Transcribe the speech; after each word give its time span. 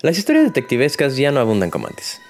Las 0.00 0.16
historias 0.16 0.44
detectivescas 0.44 1.16
ya 1.16 1.32
no 1.32 1.40
abundan 1.40 1.70
como 1.70 1.88
antes. 1.88 2.20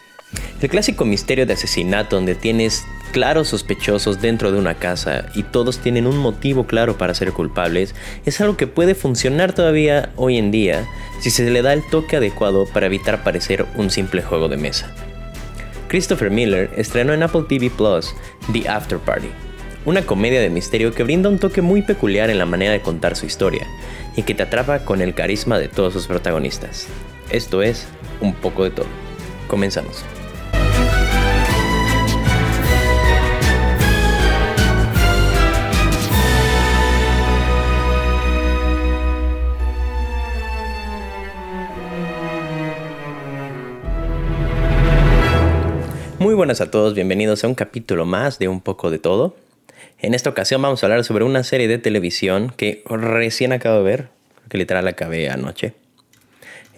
El 0.62 0.70
clásico 0.70 1.04
misterio 1.04 1.44
de 1.44 1.52
asesinato 1.52 2.16
donde 2.16 2.34
tienes 2.34 2.86
claros 3.12 3.48
sospechosos 3.48 4.22
dentro 4.22 4.50
de 4.50 4.58
una 4.58 4.76
casa 4.76 5.26
y 5.34 5.42
todos 5.42 5.78
tienen 5.78 6.06
un 6.06 6.16
motivo 6.16 6.66
claro 6.66 6.96
para 6.96 7.14
ser 7.14 7.32
culpables 7.32 7.94
es 8.24 8.40
algo 8.40 8.56
que 8.56 8.68
puede 8.68 8.94
funcionar 8.94 9.52
todavía 9.52 10.14
hoy 10.16 10.38
en 10.38 10.50
día 10.50 10.88
si 11.20 11.28
se 11.28 11.50
le 11.50 11.60
da 11.60 11.74
el 11.74 11.86
toque 11.90 12.16
adecuado 12.16 12.64
para 12.64 12.86
evitar 12.86 13.22
parecer 13.22 13.66
un 13.76 13.90
simple 13.90 14.22
juego 14.22 14.48
de 14.48 14.56
mesa. 14.56 14.90
Christopher 15.88 16.30
Miller 16.30 16.70
estrenó 16.74 17.12
en 17.12 17.22
Apple 17.22 17.44
TV 17.50 17.68
Plus 17.68 18.14
The 18.50 18.66
After 18.66 18.98
Party, 18.98 19.28
una 19.84 20.06
comedia 20.06 20.40
de 20.40 20.48
misterio 20.48 20.94
que 20.94 21.02
brinda 21.02 21.28
un 21.28 21.38
toque 21.38 21.60
muy 21.60 21.82
peculiar 21.82 22.30
en 22.30 22.38
la 22.38 22.46
manera 22.46 22.72
de 22.72 22.80
contar 22.80 23.14
su 23.14 23.26
historia 23.26 23.66
y 24.16 24.22
que 24.22 24.34
te 24.34 24.44
atrapa 24.44 24.86
con 24.86 25.02
el 25.02 25.12
carisma 25.12 25.58
de 25.58 25.68
todos 25.68 25.92
sus 25.92 26.06
protagonistas. 26.06 26.88
Esto 27.30 27.60
es 27.62 27.86
un 28.22 28.32
poco 28.32 28.64
de 28.64 28.70
todo. 28.70 28.86
Comenzamos. 29.48 30.02
Muy 46.18 46.34
buenas 46.34 46.62
a 46.62 46.70
todos, 46.70 46.94
bienvenidos 46.94 47.44
a 47.44 47.48
un 47.48 47.54
capítulo 47.54 48.06
más 48.06 48.38
de 48.38 48.48
Un 48.48 48.62
poco 48.62 48.90
de 48.90 48.98
todo. 48.98 49.36
En 49.98 50.14
esta 50.14 50.30
ocasión 50.30 50.62
vamos 50.62 50.82
a 50.82 50.86
hablar 50.86 51.04
sobre 51.04 51.24
una 51.24 51.42
serie 51.42 51.68
de 51.68 51.76
televisión 51.76 52.54
que 52.56 52.82
recién 52.88 53.52
acabo 53.52 53.78
de 53.78 53.84
ver, 53.84 54.08
que 54.48 54.56
literal 54.56 54.88
acabé 54.88 55.28
anoche. 55.28 55.74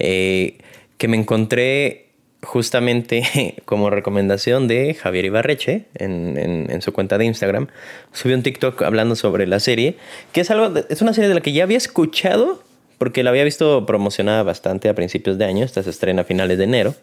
Eh, 0.00 0.58
que 0.98 1.08
me 1.08 1.16
encontré 1.16 2.10
justamente 2.42 3.54
como 3.64 3.90
recomendación 3.90 4.68
de 4.68 4.94
Javier 4.94 5.26
Ibarreche 5.26 5.84
en, 5.94 6.82
su 6.82 6.92
cuenta 6.92 7.18
de 7.18 7.26
Instagram. 7.26 7.68
Subió 8.12 8.36
un 8.36 8.42
TikTok 8.42 8.82
hablando 8.82 9.16
sobre 9.16 9.46
la 9.46 9.60
serie, 9.60 9.96
que 10.32 10.40
es, 10.40 10.50
algo 10.50 10.78
es 10.88 11.02
una 11.02 11.12
serie 11.14 11.28
de 11.28 11.34
la 11.34 11.40
que 11.40 11.52
ya 11.52 11.64
había 11.64 11.76
escuchado, 11.76 12.62
porque 12.98 13.22
la 13.22 13.30
había 13.30 13.44
visto 13.44 13.86
promocionada 13.86 14.42
bastante 14.42 14.88
a 14.88 14.94
principios 14.94 15.38
de 15.38 15.44
año, 15.44 15.64
esta 15.64 15.82
se 15.82 15.90
estrena 15.90 16.22
a 16.22 16.24
finales 16.24 16.58
de 16.58 16.64
enero, 16.64 16.94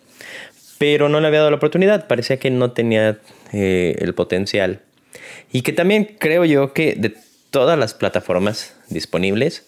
pero 0.77 1.09
no 1.09 1.19
le 1.19 1.27
había 1.27 1.39
dado 1.39 1.51
la 1.51 1.57
oportunidad, 1.57 2.07
parecía 2.07 2.37
que 2.37 2.51
no 2.51 2.71
tenía 2.71 3.19
eh, 3.51 3.95
el 3.99 4.13
potencial. 4.13 4.81
Y 5.51 5.61
que 5.61 5.73
también 5.73 6.15
creo 6.19 6.45
yo 6.45 6.73
que 6.73 6.93
de 6.95 7.15
todas 7.49 7.79
las 7.79 7.93
plataformas 7.93 8.75
disponibles, 8.89 9.65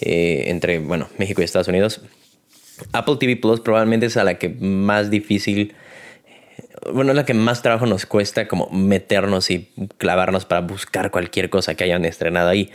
eh, 0.00 0.44
entre 0.46 0.78
bueno, 0.78 1.08
México 1.18 1.40
y 1.40 1.44
Estados 1.44 1.68
Unidos, 1.68 2.00
Apple 2.92 3.16
TV 3.18 3.36
Plus 3.36 3.60
probablemente 3.60 4.06
es 4.06 4.16
a 4.16 4.24
la 4.24 4.38
que 4.38 4.48
más 4.48 5.10
difícil, 5.10 5.74
bueno, 6.92 7.12
es 7.12 7.16
la 7.16 7.24
que 7.24 7.34
más 7.34 7.62
trabajo 7.62 7.86
nos 7.86 8.06
cuesta 8.06 8.48
como 8.48 8.68
meternos 8.70 9.50
y 9.50 9.68
clavarnos 9.98 10.44
para 10.44 10.60
buscar 10.60 11.10
cualquier 11.10 11.50
cosa 11.50 11.74
que 11.74 11.84
hayan 11.84 12.04
estrenado 12.04 12.48
ahí. 12.48 12.70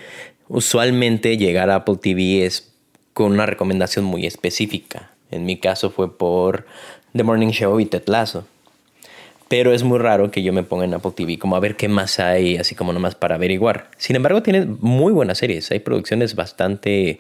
Usualmente 0.48 1.38
llegar 1.38 1.70
a 1.70 1.76
Apple 1.76 1.98
TV 2.02 2.46
es 2.46 2.72
con 3.14 3.34
una 3.34 3.46
recomendación 3.46 4.06
muy 4.06 4.26
específica. 4.26 5.12
En 5.32 5.46
mi 5.46 5.58
caso 5.58 5.92
fue 5.92 6.18
por 6.18 6.66
The 7.16 7.24
Morning 7.24 7.50
Show 7.50 7.80
y 7.80 7.86
Ted 7.86 8.04
Lasso. 8.08 8.48
Pero 9.48 9.74
es 9.74 9.84
muy 9.84 9.98
raro 9.98 10.30
que 10.30 10.44
yo 10.44 10.54
me 10.54 10.64
ponga 10.64 10.86
en 10.86 10.94
Apple 10.94 11.12
TV 11.16 11.40
como 11.40 11.56
a 11.56 11.60
ver 11.60 11.76
qué 11.76 11.88
más 11.88 12.20
hay, 12.20 12.58
así 12.58 12.76
como 12.76 12.94
nomás 12.94 13.16
para 13.16 13.36
averiguar. 13.36 13.90
Sin 13.98 14.16
embargo, 14.16 14.44
tiene 14.44 14.66
muy 14.66 15.12
buenas 15.12 15.40
series. 15.40 15.70
Hay 15.72 15.80
producciones 15.80 16.36
bastante 16.36 17.20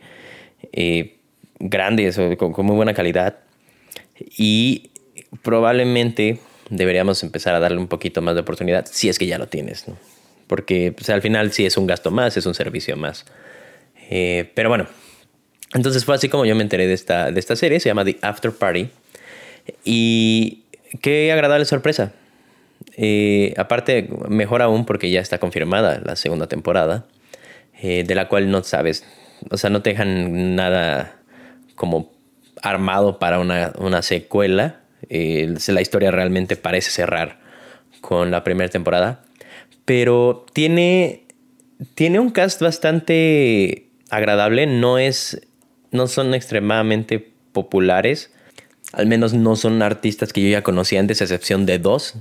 eh, 0.72 1.19
grandes 1.60 2.18
o 2.18 2.38
con, 2.38 2.66
muy 2.66 2.76
buena 2.76 2.94
calidad. 2.94 3.38
Y 4.38 4.92
probablemente 5.44 6.40
deberíamos 6.70 7.24
empezar 7.24 7.56
a 7.56 7.60
darle 7.60 7.78
un 7.78 7.88
poquito 7.88 8.22
más 8.22 8.36
de 8.36 8.42
oportunidad 8.42 8.86
si 8.90 9.10
es 9.10 9.20
que 9.20 9.28
ya 9.28 9.38
lo 9.38 9.48
tienes. 9.48 9.86
Porque 10.48 10.92
pues, 10.92 11.10
al 11.10 11.22
final 11.22 11.52
sí 11.52 11.66
es 11.66 11.78
un 11.78 11.88
gasto 11.88 12.12
más, 12.12 12.38
es 12.38 12.46
un 12.46 12.54
servicio 12.54 12.98
más. 12.98 13.26
Eh, 14.10 14.52
pero 14.56 14.70
bueno, 14.70 14.88
entonces 15.74 16.06
fue 16.06 16.16
así 16.16 16.30
como 16.30 16.46
yo 16.46 16.56
me 16.56 16.64
enteré 16.64 16.88
de 16.88 16.94
esta, 16.94 17.32
de 17.32 17.40
esta 17.40 17.56
serie. 17.56 17.80
Se 17.80 17.90
llama 17.90 18.06
The 18.06 18.18
After 18.22 18.52
Party. 18.52 18.90
Y 19.84 20.64
qué 21.02 21.32
agradable 21.32 21.66
sorpresa. 21.66 22.14
Eh, 22.98 23.54
aparte, 23.58 24.10
mejor 24.28 24.62
aún 24.62 24.86
porque 24.86 25.10
ya 25.10 25.22
está 25.22 25.38
confirmada 25.38 26.02
la 26.04 26.16
segunda 26.16 26.48
temporada, 26.48 27.06
eh, 27.82 28.04
de 28.06 28.16
la 28.16 28.28
cual 28.28 28.50
no 28.50 28.64
sabes, 28.64 29.06
o 29.50 29.58
sea, 29.58 29.70
no 29.70 29.82
te 29.82 29.92
dejan 29.92 30.56
nada 30.56 31.19
como 31.80 32.12
armado 32.62 33.20
para 33.20 33.40
una, 33.40 33.72
una 33.80 34.02
secuela. 34.02 34.82
La 35.10 35.82
historia 35.82 36.12
realmente 36.12 36.58
parece 36.58 36.92
cerrar 36.92 37.40
con 38.02 38.32
la 38.32 38.44
primera 38.44 38.70
temporada. 38.70 39.24
Pero 39.86 40.46
tiene, 40.52 41.24
tiene 41.96 42.20
un 42.20 42.32
cast 42.32 42.62
bastante 42.62 43.88
agradable. 44.10 44.68
No, 44.68 44.98
es, 44.98 45.42
no 45.92 46.08
son 46.08 46.34
extremadamente 46.34 47.32
populares. 47.54 48.34
Al 48.92 49.08
menos 49.08 49.34
no 49.34 49.56
son 49.56 49.82
artistas 49.82 50.34
que 50.34 50.42
yo 50.42 50.50
ya 50.50 50.64
conocía 50.64 51.00
antes, 51.00 51.22
a 51.22 51.24
excepción 51.24 51.66
de 51.66 51.80
dos. 51.80 52.16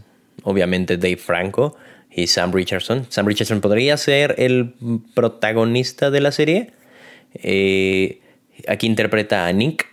Obviamente 0.45 0.99
Dave 0.99 1.17
Franco 1.17 1.77
y 2.13 2.29
Sam 2.29 2.53
Richardson. 2.53 3.07
Sam 3.09 3.27
Richardson 3.27 3.61
podría 3.61 3.97
ser 3.97 4.37
el 4.39 4.75
protagonista 5.15 6.13
de 6.13 6.21
la 6.21 6.31
serie. 6.31 6.71
Eh, 7.35 8.21
Aquí 8.67 8.87
interpreta 8.87 9.47
a 9.47 9.53
Nick 9.53 9.87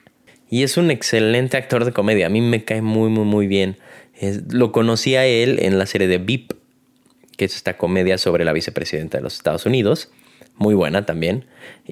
y 0.49 0.63
es 0.63 0.77
un 0.77 0.91
excelente 0.91 1.57
actor 1.57 1.85
de 1.85 1.91
comedia. 1.91 2.27
A 2.27 2.29
mí 2.29 2.41
me 2.41 2.63
cae 2.63 2.81
muy, 2.81 3.09
muy, 3.09 3.25
muy 3.25 3.47
bien. 3.47 3.77
lo 4.49 4.71
conocí 4.71 5.15
a 5.15 5.25
él 5.25 5.59
en 5.61 5.77
la 5.77 5.85
serie 5.85 6.07
de 6.07 6.17
Beep, 6.17 6.55
que 7.37 7.45
es 7.45 7.55
esta 7.55 7.77
comedia 7.77 8.17
sobre 8.17 8.45
la 8.45 8.53
vicepresidenta 8.53 9.17
de 9.17 9.23
los 9.23 9.35
Estados 9.35 9.65
Unidos. 9.65 10.11
Muy 10.55 10.73
buena 10.73 11.05
también. 11.05 11.45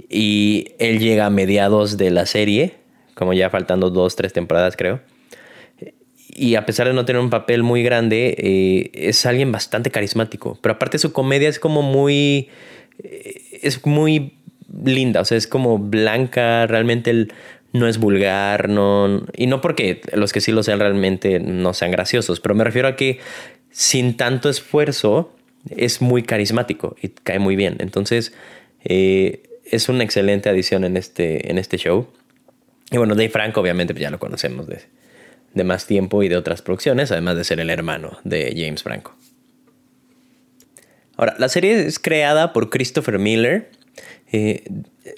Y 0.09 0.67
él 0.79 0.99
llega 0.99 1.25
a 1.25 1.29
mediados 1.29 1.97
de 1.97 2.11
la 2.11 2.25
serie, 2.25 2.75
como 3.15 3.33
ya 3.33 3.49
faltando 3.49 3.89
dos, 3.89 4.15
tres 4.15 4.33
temporadas 4.33 4.77
creo. 4.77 5.01
Y 6.35 6.55
a 6.55 6.65
pesar 6.65 6.87
de 6.87 6.93
no 6.93 7.05
tener 7.05 7.21
un 7.21 7.29
papel 7.29 7.61
muy 7.61 7.83
grande, 7.83 8.35
eh, 8.37 8.91
es 8.93 9.25
alguien 9.25 9.51
bastante 9.51 9.91
carismático. 9.91 10.57
Pero 10.61 10.73
aparte 10.73 10.97
su 10.97 11.11
comedia 11.11 11.49
es 11.49 11.59
como 11.59 11.81
muy... 11.81 12.49
Eh, 13.03 13.59
es 13.61 13.85
muy 13.85 14.33
linda, 14.83 15.21
o 15.21 15.25
sea, 15.25 15.37
es 15.37 15.47
como 15.47 15.77
blanca, 15.79 16.67
realmente 16.67 17.27
no 17.71 17.87
es 17.87 17.97
vulgar, 17.97 18.69
y 18.69 19.47
no 19.47 19.61
porque 19.61 20.01
los 20.13 20.31
que 20.31 20.41
sí 20.41 20.51
lo 20.51 20.63
sean 20.63 20.79
realmente 20.79 21.39
no 21.39 21.73
sean 21.73 21.91
graciosos, 21.91 22.39
pero 22.39 22.55
me 22.55 22.63
refiero 22.63 22.87
a 22.87 22.95
que 22.95 23.19
sin 23.71 24.15
tanto 24.15 24.49
esfuerzo 24.49 25.33
es 25.69 26.01
muy 26.01 26.23
carismático 26.23 26.95
y 27.01 27.09
cae 27.09 27.39
muy 27.39 27.55
bien. 27.55 27.77
Entonces, 27.79 28.33
eh, 28.83 29.43
es 29.65 29.89
una 29.89 30.03
excelente 30.03 30.49
adición 30.49 30.83
en 30.83 30.97
este, 30.97 31.49
en 31.49 31.57
este 31.57 31.77
show. 31.77 32.07
Y 32.91 32.97
bueno, 32.97 33.15
Dave 33.15 33.29
Franco 33.29 33.61
obviamente 33.61 33.93
ya 33.95 34.11
lo 34.11 34.19
conocemos 34.19 34.67
de 34.67 35.63
más 35.63 35.87
tiempo 35.87 36.21
y 36.21 36.29
de 36.29 36.37
otras 36.37 36.61
producciones, 36.61 37.11
además 37.11 37.37
de 37.37 37.43
ser 37.43 37.59
el 37.59 37.69
hermano 37.69 38.19
de 38.23 38.53
James 38.55 38.83
Franco. 38.83 39.15
Ahora, 41.15 41.35
la 41.37 41.47
serie 41.49 41.85
es 41.85 41.99
creada 41.99 42.53
por 42.53 42.69
Christopher 42.69 43.19
Miller, 43.19 43.69
eh, 44.33 44.63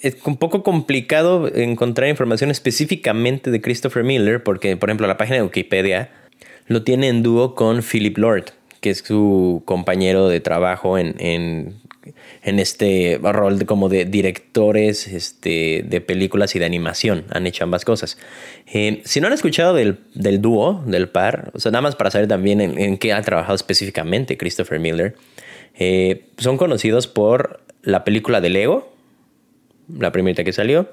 es 0.02 0.18
un 0.26 0.36
poco 0.36 0.62
complicado 0.62 1.48
encontrar 1.56 2.10
información 2.10 2.52
específicamente 2.52 3.50
de 3.50 3.62
Christopher 3.62 4.04
Miller 4.04 4.44
porque, 4.44 4.76
por 4.76 4.90
ejemplo, 4.90 5.08
la 5.08 5.18
página 5.18 5.38
de 5.38 5.44
Wikipedia 5.44 6.10
lo 6.68 6.84
tiene 6.84 7.08
en 7.08 7.24
dúo 7.24 7.56
con 7.56 7.82
Philip 7.82 8.18
Lord, 8.18 8.46
que 8.82 8.90
es 8.90 9.00
su 9.00 9.64
compañero 9.66 10.28
de 10.28 10.42
trabajo 10.42 10.98
en, 10.98 11.16
en, 11.20 12.60
este 12.60 13.18
rol 13.22 13.66
como 13.66 13.88
de 13.88 14.04
directores 14.04 15.08
este, 15.08 15.86
de 15.88 16.02
películas 16.02 16.54
y 16.56 16.60
de 16.60 16.66
animación. 16.66 17.24
Han 17.30 17.48
hecho 17.48 17.64
ambas 17.64 17.86
cosas. 17.86 18.18
Eh, 18.68 19.02
si 19.06 19.22
no 19.22 19.28
han 19.28 19.34
escuchado 19.34 19.74
del, 19.76 20.00
del, 20.14 20.42
dúo, 20.42 20.84
del 20.86 21.08
par, 21.08 21.52
o 21.54 21.60
sea, 21.60 21.72
nada 21.72 21.84
más 21.84 21.96
para 21.96 22.12
saber 22.12 22.28
también 22.28 22.60
en, 22.60 22.98
qué 22.98 23.14
ha 23.14 23.22
trabajado 23.22 23.56
específicamente 23.56 24.38
Christopher 24.38 24.80
Miller, 24.80 25.16
eh, 25.74 26.26
son 26.38 26.58
conocidos 26.58 27.08
por 27.08 27.62
la 27.82 28.04
película 28.04 28.42
de 28.42 28.50
Lego, 28.50 28.95
la 29.88 30.12
primera 30.12 30.44
que 30.44 30.54
salió, 30.54 30.90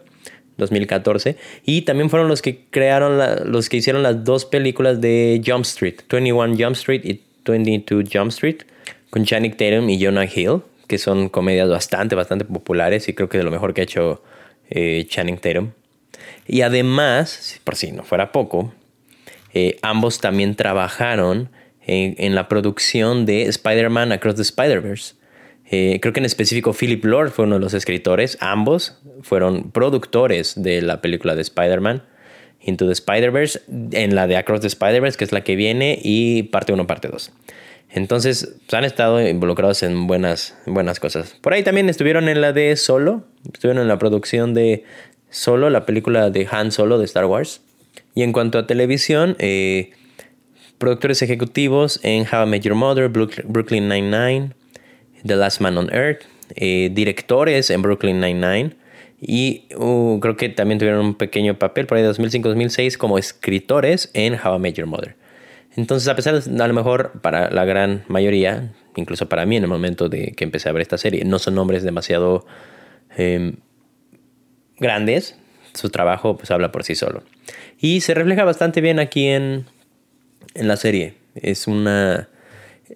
2014, 0.59 1.37
y 1.65 1.83
también 1.83 2.11
fueron 2.11 2.29
los 2.29 2.43
que 2.43 2.65
crearon, 2.71 3.19
los 3.51 3.69
que 3.69 3.79
hicieron 3.79 4.03
las 4.03 4.25
dos 4.25 4.45
películas 4.45 5.01
de 5.01 5.41
Jump 5.45 5.65
Street, 5.65 5.97
21 6.09 6.57
Jump 6.59 6.73
Street 6.73 7.03
y 7.05 7.21
22 7.45 8.09
Jump 8.13 8.31
Street, 8.31 8.63
con 9.11 9.25
Channing 9.25 9.57
Tatum 9.57 9.89
y 9.89 10.03
Jonah 10.03 10.25
Hill, 10.25 10.63
que 10.87 10.99
son 10.99 11.29
comedias 11.29 11.69
bastante, 11.69 12.15
bastante 12.15 12.45
populares 12.45 13.09
y 13.09 13.15
creo 13.15 13.29
que 13.29 13.39
de 13.39 13.45
lo 13.45 13.51
mejor 13.51 13.75
que 13.75 13.83
ha 13.83 13.85
hecho 13.85 14.23
eh, 14.71 15.07
Channing 15.09 15.39
Tatum. 15.39 15.71
Y 16.47 16.63
además, 16.63 17.61
por 17.65 17.77
si 17.77 17.93
no 17.93 18.05
fuera 18.05 18.33
poco, 18.33 18.73
eh, 19.55 19.79
ambos 19.83 20.21
también 20.21 20.55
trabajaron 20.55 21.51
en 21.85 22.37
la 22.37 22.47
producción 22.47 23.27
de 23.27 23.43
Spider-Man 23.43 24.13
Across 24.13 24.37
the 24.37 24.43
Spider-Verse 24.43 25.15
eh, 25.75 26.01
creo 26.03 26.13
que 26.13 26.21
en 26.21 26.27
específico 26.27 26.75
Philip 26.75 27.03
Lord 27.03 27.31
fue 27.31 27.47
uno 27.47 27.55
de 27.55 27.63
los 27.63 27.73
escritores. 27.73 28.37
Ambos 28.41 28.99
fueron 29.23 29.71
productores 29.71 30.53
de 30.63 30.83
la 30.83 31.01
película 31.01 31.35
de 31.35 31.41
Spider-Man. 31.41 32.05
Into 32.61 32.87
the 32.87 32.93
Spider-Verse, 32.93 33.63
en 33.93 34.15
la 34.15 34.27
de 34.27 34.37
Across 34.37 34.61
the 34.61 34.67
Spider-Verse, 34.67 35.17
que 35.17 35.25
es 35.25 35.33
la 35.33 35.43
que 35.43 35.57
viene, 35.57 35.99
y 36.01 36.45
parte 36.45 36.75
1, 36.75 36.87
parte 36.87 37.09
2. 37.09 37.33
Entonces, 37.89 38.55
han 38.71 38.85
estado 38.85 39.27
involucrados 39.27 39.83
en 39.83 40.07
buenas, 40.07 40.57
buenas 40.67 41.01
cosas. 41.01 41.37
Por 41.41 41.55
ahí 41.55 41.63
también 41.63 41.89
estuvieron 41.89 42.29
en 42.29 42.43
la 42.43 42.53
de 42.53 42.77
Solo, 42.77 43.25
estuvieron 43.53 43.83
en 43.83 43.89
la 43.89 43.99
producción 43.99 44.53
de 44.53 44.85
Solo, 45.31 45.71
la 45.71 45.87
película 45.87 46.29
de 46.29 46.47
Han 46.51 46.71
Solo 46.71 46.99
de 46.99 47.07
Star 47.07 47.25
Wars. 47.25 47.63
Y 48.15 48.23
en 48.23 48.33
cuanto 48.33 48.59
a 48.59 48.67
televisión, 48.67 49.37
eh, 49.39 49.93
productores 50.77 51.23
ejecutivos 51.23 51.99
en 52.03 52.27
How 52.31 52.45
I 52.45 52.47
Met 52.47 52.63
Your 52.63 52.77
Mother, 52.77 53.09
Brooklyn 53.09 53.89
Nine-Nine, 53.89 54.55
The 55.27 55.37
Last 55.37 55.61
Man 55.61 55.79
on 55.79 55.93
Earth, 55.93 56.23
eh, 56.55 56.91
directores 56.93 57.71
en 57.71 57.83
Brooklyn 57.83 58.21
Nine-Nine 58.21 58.77
y 59.25 59.69
uh, 59.77 60.19
creo 60.21 60.37
que 60.37 60.49
también 60.49 60.81
tuvieron 60.81 61.07
un 61.07 61.15
pequeño 61.15 61.57
papel 61.57 61.87
por 61.87 61.97
ahí 61.97 62.03
de 62.03 62.11
2005-2006 62.11 62.97
como 62.97 63.19
escritores 63.19 64.11
en 64.15 64.35
How 64.35 64.57
I 64.57 64.59
Met 64.59 64.75
Your 64.75 64.89
Mother. 64.89 65.15
Entonces, 65.77 66.09
a 66.09 66.17
pesar 66.17 66.43
de 66.43 66.63
a 66.63 66.67
lo 66.67 66.75
mejor 66.75 67.13
para 67.23 67.49
la 67.51 67.65
gran 67.65 68.05
mayoría, 68.09 68.73
incluso 68.97 69.29
para 69.29 69.47
mí 69.47 69.57
en 69.57 69.63
el 69.63 69.69
momento 69.69 70.09
de 70.09 70.33
que 70.33 70.43
empecé 70.43 70.69
a 70.69 70.73
ver 70.73 70.83
esta 70.83 70.99
serie, 70.99 71.25
no 71.25 71.39
son 71.39 71.55
nombres 71.55 71.85
demasiado 71.85 72.45
em, 73.17 73.57
grandes, 74.79 75.39
su 75.73 75.89
trabajo 75.91 76.37
pues 76.37 76.51
habla 76.51 76.73
por 76.73 76.83
sí 76.83 76.97
solo. 76.97 77.23
Y 77.79 78.01
se 78.01 78.15
refleja 78.15 78.43
bastante 78.43 78.81
bien 78.81 78.99
aquí 78.99 79.29
en, 79.29 79.67
en 80.55 80.69
la 80.69 80.77
serie. 80.77 81.15
Es 81.37 81.69
una... 81.69 82.29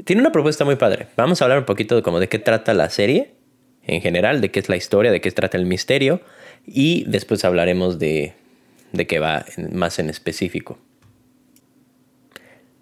Tiene 0.04 0.20
una 0.20 0.32
propuesta 0.32 0.64
muy 0.64 0.76
padre. 0.76 1.08
Vamos 1.16 1.40
a 1.40 1.44
hablar 1.44 1.58
un 1.58 1.64
poquito 1.64 1.96
de 1.96 2.02
como 2.02 2.20
de 2.20 2.28
qué 2.28 2.38
trata 2.38 2.74
la 2.74 2.90
serie 2.90 3.32
en 3.84 4.00
general, 4.00 4.40
de 4.40 4.50
qué 4.50 4.60
es 4.60 4.68
la 4.68 4.76
historia, 4.76 5.10
de 5.10 5.20
qué 5.20 5.30
trata 5.30 5.56
el 5.56 5.66
misterio 5.66 6.20
y 6.66 7.04
después 7.06 7.44
hablaremos 7.44 7.98
de, 7.98 8.34
de 8.92 9.06
qué 9.06 9.18
va 9.18 9.44
más 9.72 9.98
en 9.98 10.10
específico. 10.10 10.78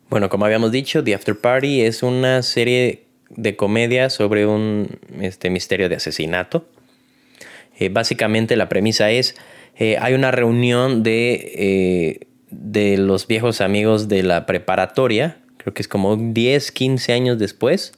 Bueno, 0.08 0.28
como 0.28 0.44
habíamos 0.44 0.72
dicho, 0.72 1.02
The 1.02 1.14
After 1.14 1.38
Party 1.38 1.82
es 1.82 2.02
una 2.02 2.42
serie 2.42 3.04
de 3.30 3.56
comedia 3.56 4.10
sobre 4.10 4.46
un 4.46 4.98
este, 5.20 5.50
misterio 5.50 5.88
de 5.88 5.96
asesinato. 5.96 6.68
Eh, 7.78 7.88
básicamente 7.88 8.56
la 8.56 8.68
premisa 8.68 9.10
es, 9.10 9.34
eh, 9.76 9.96
hay 10.00 10.14
una 10.14 10.30
reunión 10.30 11.02
de, 11.02 11.52
eh, 11.54 12.26
de 12.50 12.96
los 12.96 13.26
viejos 13.26 13.60
amigos 13.60 14.08
de 14.08 14.22
la 14.22 14.46
preparatoria, 14.46 15.38
creo 15.64 15.74
que 15.74 15.82
es 15.82 15.88
como 15.88 16.16
10, 16.16 16.70
15 16.70 17.12
años 17.12 17.38
después, 17.38 17.94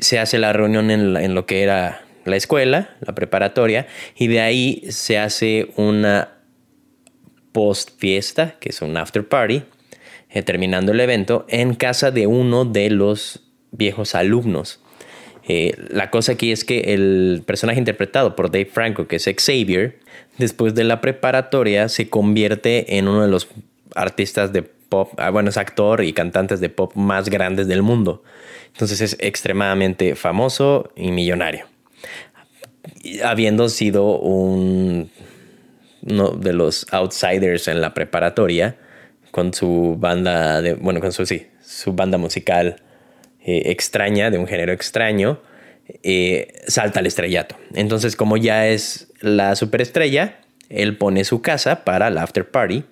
se 0.00 0.18
hace 0.18 0.38
la 0.38 0.52
reunión 0.52 0.90
en, 0.90 1.34
lo 1.34 1.46
que 1.46 1.62
era 1.62 2.02
la 2.24 2.36
escuela, 2.36 2.96
la 3.00 3.14
preparatoria, 3.14 3.86
y 4.16 4.28
de 4.28 4.40
ahí 4.40 4.82
se 4.88 5.18
hace 5.18 5.68
una 5.76 6.38
post 7.52 7.98
fiesta, 7.98 8.56
que 8.60 8.70
es 8.70 8.82
un 8.82 8.96
after 8.96 9.26
party, 9.26 9.62
eh, 10.30 10.42
terminando 10.42 10.92
el 10.92 11.00
evento, 11.00 11.44
en 11.48 11.74
casa 11.74 12.10
de 12.10 12.26
uno 12.26 12.64
de 12.64 12.90
los 12.90 13.42
viejos 13.72 14.14
alumnos. 14.14 14.80
Eh, 15.48 15.74
la 15.88 16.10
cosa 16.10 16.32
aquí 16.32 16.52
es 16.52 16.64
que 16.64 16.94
el 16.94 17.42
personaje 17.44 17.78
interpretado 17.78 18.36
por 18.36 18.50
Dave 18.50 18.66
Franco, 18.66 19.06
que 19.06 19.16
es 19.16 19.24
Xavier, 19.24 19.98
después 20.38 20.74
de 20.74 20.84
la 20.84 21.00
preparatoria 21.00 21.88
se 21.88 22.08
convierte 22.08 22.98
en 22.98 23.08
uno 23.08 23.22
de 23.22 23.28
los 23.28 23.48
artistas 23.94 24.52
de 24.52 24.70
pop, 24.90 25.12
ah, 25.16 25.30
bueno, 25.30 25.48
es 25.48 25.56
actor 25.56 26.04
y 26.04 26.12
cantantes 26.12 26.60
de 26.60 26.68
pop 26.68 26.94
más 26.94 27.30
grandes 27.30 27.66
del 27.66 27.80
mundo. 27.80 28.22
Entonces 28.72 29.00
es 29.00 29.16
extremadamente 29.20 30.14
famoso 30.16 30.92
y 30.94 31.12
millonario. 31.12 31.66
Habiendo 33.24 33.70
sido 33.70 34.18
un, 34.18 35.10
uno 36.02 36.30
de 36.30 36.52
los 36.52 36.86
outsiders 36.92 37.68
en 37.68 37.80
la 37.80 37.94
preparatoria, 37.94 38.76
con 39.30 39.54
su 39.54 39.96
banda, 39.98 40.60
de, 40.60 40.74
bueno, 40.74 41.00
con 41.00 41.12
su, 41.12 41.24
sí, 41.24 41.46
su 41.62 41.92
banda 41.92 42.18
musical 42.18 42.82
eh, 43.40 43.62
extraña, 43.66 44.30
de 44.30 44.38
un 44.38 44.46
género 44.46 44.72
extraño, 44.72 45.40
eh, 46.02 46.52
salta 46.66 47.00
al 47.00 47.06
estrellato. 47.06 47.56
Entonces, 47.74 48.16
como 48.16 48.36
ya 48.36 48.68
es 48.68 49.12
la 49.20 49.56
superestrella, 49.56 50.40
él 50.68 50.96
pone 50.96 51.24
su 51.24 51.42
casa 51.42 51.84
para 51.84 52.10
la 52.10 52.22
after 52.22 52.50
party 52.50 52.84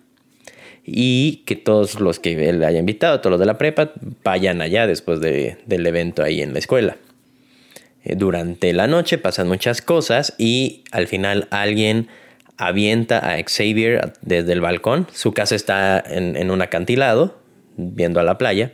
y 0.91 1.43
que 1.45 1.55
todos 1.55 2.01
los 2.01 2.19
que 2.19 2.49
él 2.49 2.65
haya 2.65 2.79
invitado, 2.79 3.21
todos 3.21 3.33
los 3.33 3.41
de 3.41 3.47
la 3.47 3.59
prepa, 3.59 3.93
vayan 4.25 4.63
allá 4.63 4.87
después 4.87 5.21
del 5.21 5.87
evento 5.87 6.23
ahí 6.23 6.41
en 6.41 6.55
la 6.55 6.59
escuela. 6.59 6.97
Eh, 8.05 8.15
durante 8.17 8.73
la 8.73 8.87
noche 8.87 9.19
pasan 9.19 9.49
muchas 9.49 9.83
cosas 9.83 10.35
y 10.39 10.85
al 10.91 11.07
final 11.07 11.47
alguien 11.51 12.09
avienta 12.57 13.19
a 13.19 13.37
Xavier 13.43 14.15
desde 14.23 14.53
el 14.53 14.61
balcón. 14.61 15.07
Su 15.13 15.33
casa 15.33 15.55
está 15.55 16.03
en, 16.07 16.51
un 16.51 16.63
acantilado, 16.63 17.39
viendo 17.77 18.19
a 18.19 18.23
la 18.23 18.39
playa. 18.39 18.73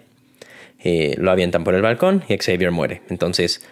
Eh, 0.83 1.17
lo 1.19 1.31
avientan 1.31 1.65
por 1.65 1.75
el 1.75 1.83
balcón 1.83 2.23
y 2.29 2.37
Xavier 2.39 2.71
muere. 2.71 3.03
Entonces, 3.11 3.67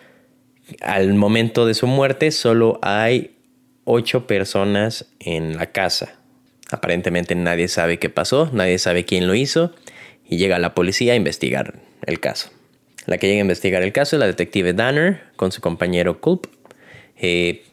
al 0.81 1.15
momento 1.15 1.65
de 1.65 1.75
su 1.75 1.87
muerte, 1.87 2.31
solo 2.33 2.81
hay 2.83 3.37
ocho 3.85 4.27
personas 4.27 5.07
en 5.21 5.57
la 5.57 5.67
casa 5.67 6.22
Aparentemente 6.73 7.35
nadie 7.35 7.69
sabe 7.69 7.99
qué 7.99 8.09
pasó, 8.09 8.51
nadie 8.53 8.79
sabe 8.79 9.05
quién 9.05 9.27
lo 9.27 9.35
hizo 9.35 9.73
y 10.29 10.37
llega 10.39 10.59
la 10.59 10.75
policía 10.75 11.13
a 11.13 11.17
investigar 11.17 11.75
el 12.07 12.21
caso. 12.21 12.51
La 13.07 13.19
que 13.19 13.27
llega 13.27 13.39
a 13.39 13.43
investigar 13.43 13.83
el 13.83 13.93
caso 13.93 14.17
es 14.17 14.21
la 14.21 14.27
detective 14.27 14.73
Danner 14.73 15.23
con 15.37 15.53
su 15.53 15.61
compañero 15.61 16.21
Culp. 16.21 16.47
Eh, 17.17 17.65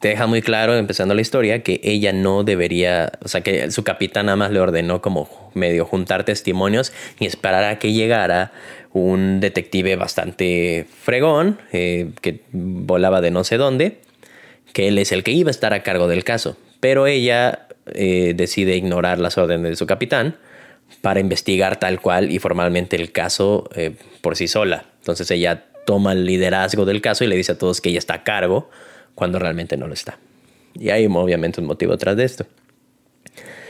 te 0.00 0.08
deja 0.08 0.26
muy 0.28 0.42
claro, 0.42 0.76
empezando 0.76 1.14
la 1.14 1.20
historia, 1.20 1.62
que 1.62 1.80
ella 1.82 2.12
no 2.12 2.44
debería, 2.44 3.10
o 3.24 3.28
sea, 3.28 3.40
que 3.40 3.70
su 3.72 3.82
capitán 3.82 4.26
nada 4.26 4.36
más 4.36 4.52
le 4.52 4.60
ordenó 4.60 5.02
como 5.02 5.50
medio 5.54 5.84
juntar 5.84 6.24
testimonios 6.24 6.92
y 7.18 7.26
esperar 7.26 7.64
a 7.64 7.78
que 7.80 7.92
llegara 7.92 8.52
un 8.92 9.40
detective 9.40 9.96
bastante 9.96 10.86
fregón, 11.02 11.58
eh, 11.72 12.10
que 12.20 12.42
volaba 12.52 13.20
de 13.20 13.32
no 13.32 13.42
sé 13.42 13.56
dónde, 13.56 13.98
que 14.72 14.86
él 14.86 14.98
es 14.98 15.10
el 15.10 15.24
que 15.24 15.32
iba 15.32 15.50
a 15.50 15.50
estar 15.50 15.74
a 15.74 15.82
cargo 15.82 16.06
del 16.06 16.22
caso. 16.22 16.56
Pero 16.78 17.08
ella 17.08 17.66
eh, 17.94 18.34
decide 18.36 18.76
ignorar 18.76 19.18
las 19.18 19.38
órdenes 19.38 19.70
de 19.70 19.76
su 19.76 19.86
capitán 19.86 20.36
para 21.00 21.20
investigar 21.20 21.78
tal 21.78 22.00
cual 22.00 22.30
y 22.30 22.38
formalmente 22.38 22.96
el 22.96 23.12
caso 23.12 23.68
eh, 23.74 23.94
por 24.20 24.36
sí 24.36 24.48
sola. 24.48 24.86
Entonces 25.00 25.30
ella 25.30 25.66
toma 25.86 26.12
el 26.12 26.24
liderazgo 26.24 26.84
del 26.84 27.00
caso 27.00 27.24
y 27.24 27.26
le 27.28 27.36
dice 27.36 27.52
a 27.52 27.58
todos 27.58 27.80
que 27.80 27.90
ella 27.90 27.98
está 27.98 28.14
a 28.14 28.24
cargo 28.24 28.70
cuando 29.14 29.38
realmente 29.38 29.76
no 29.76 29.86
lo 29.86 29.94
está. 29.94 30.18
Y 30.74 30.90
hay 30.90 31.06
obviamente 31.06 31.60
un 31.60 31.66
motivo 31.66 31.92
detrás 31.92 32.16
de 32.16 32.24
esto. 32.24 32.46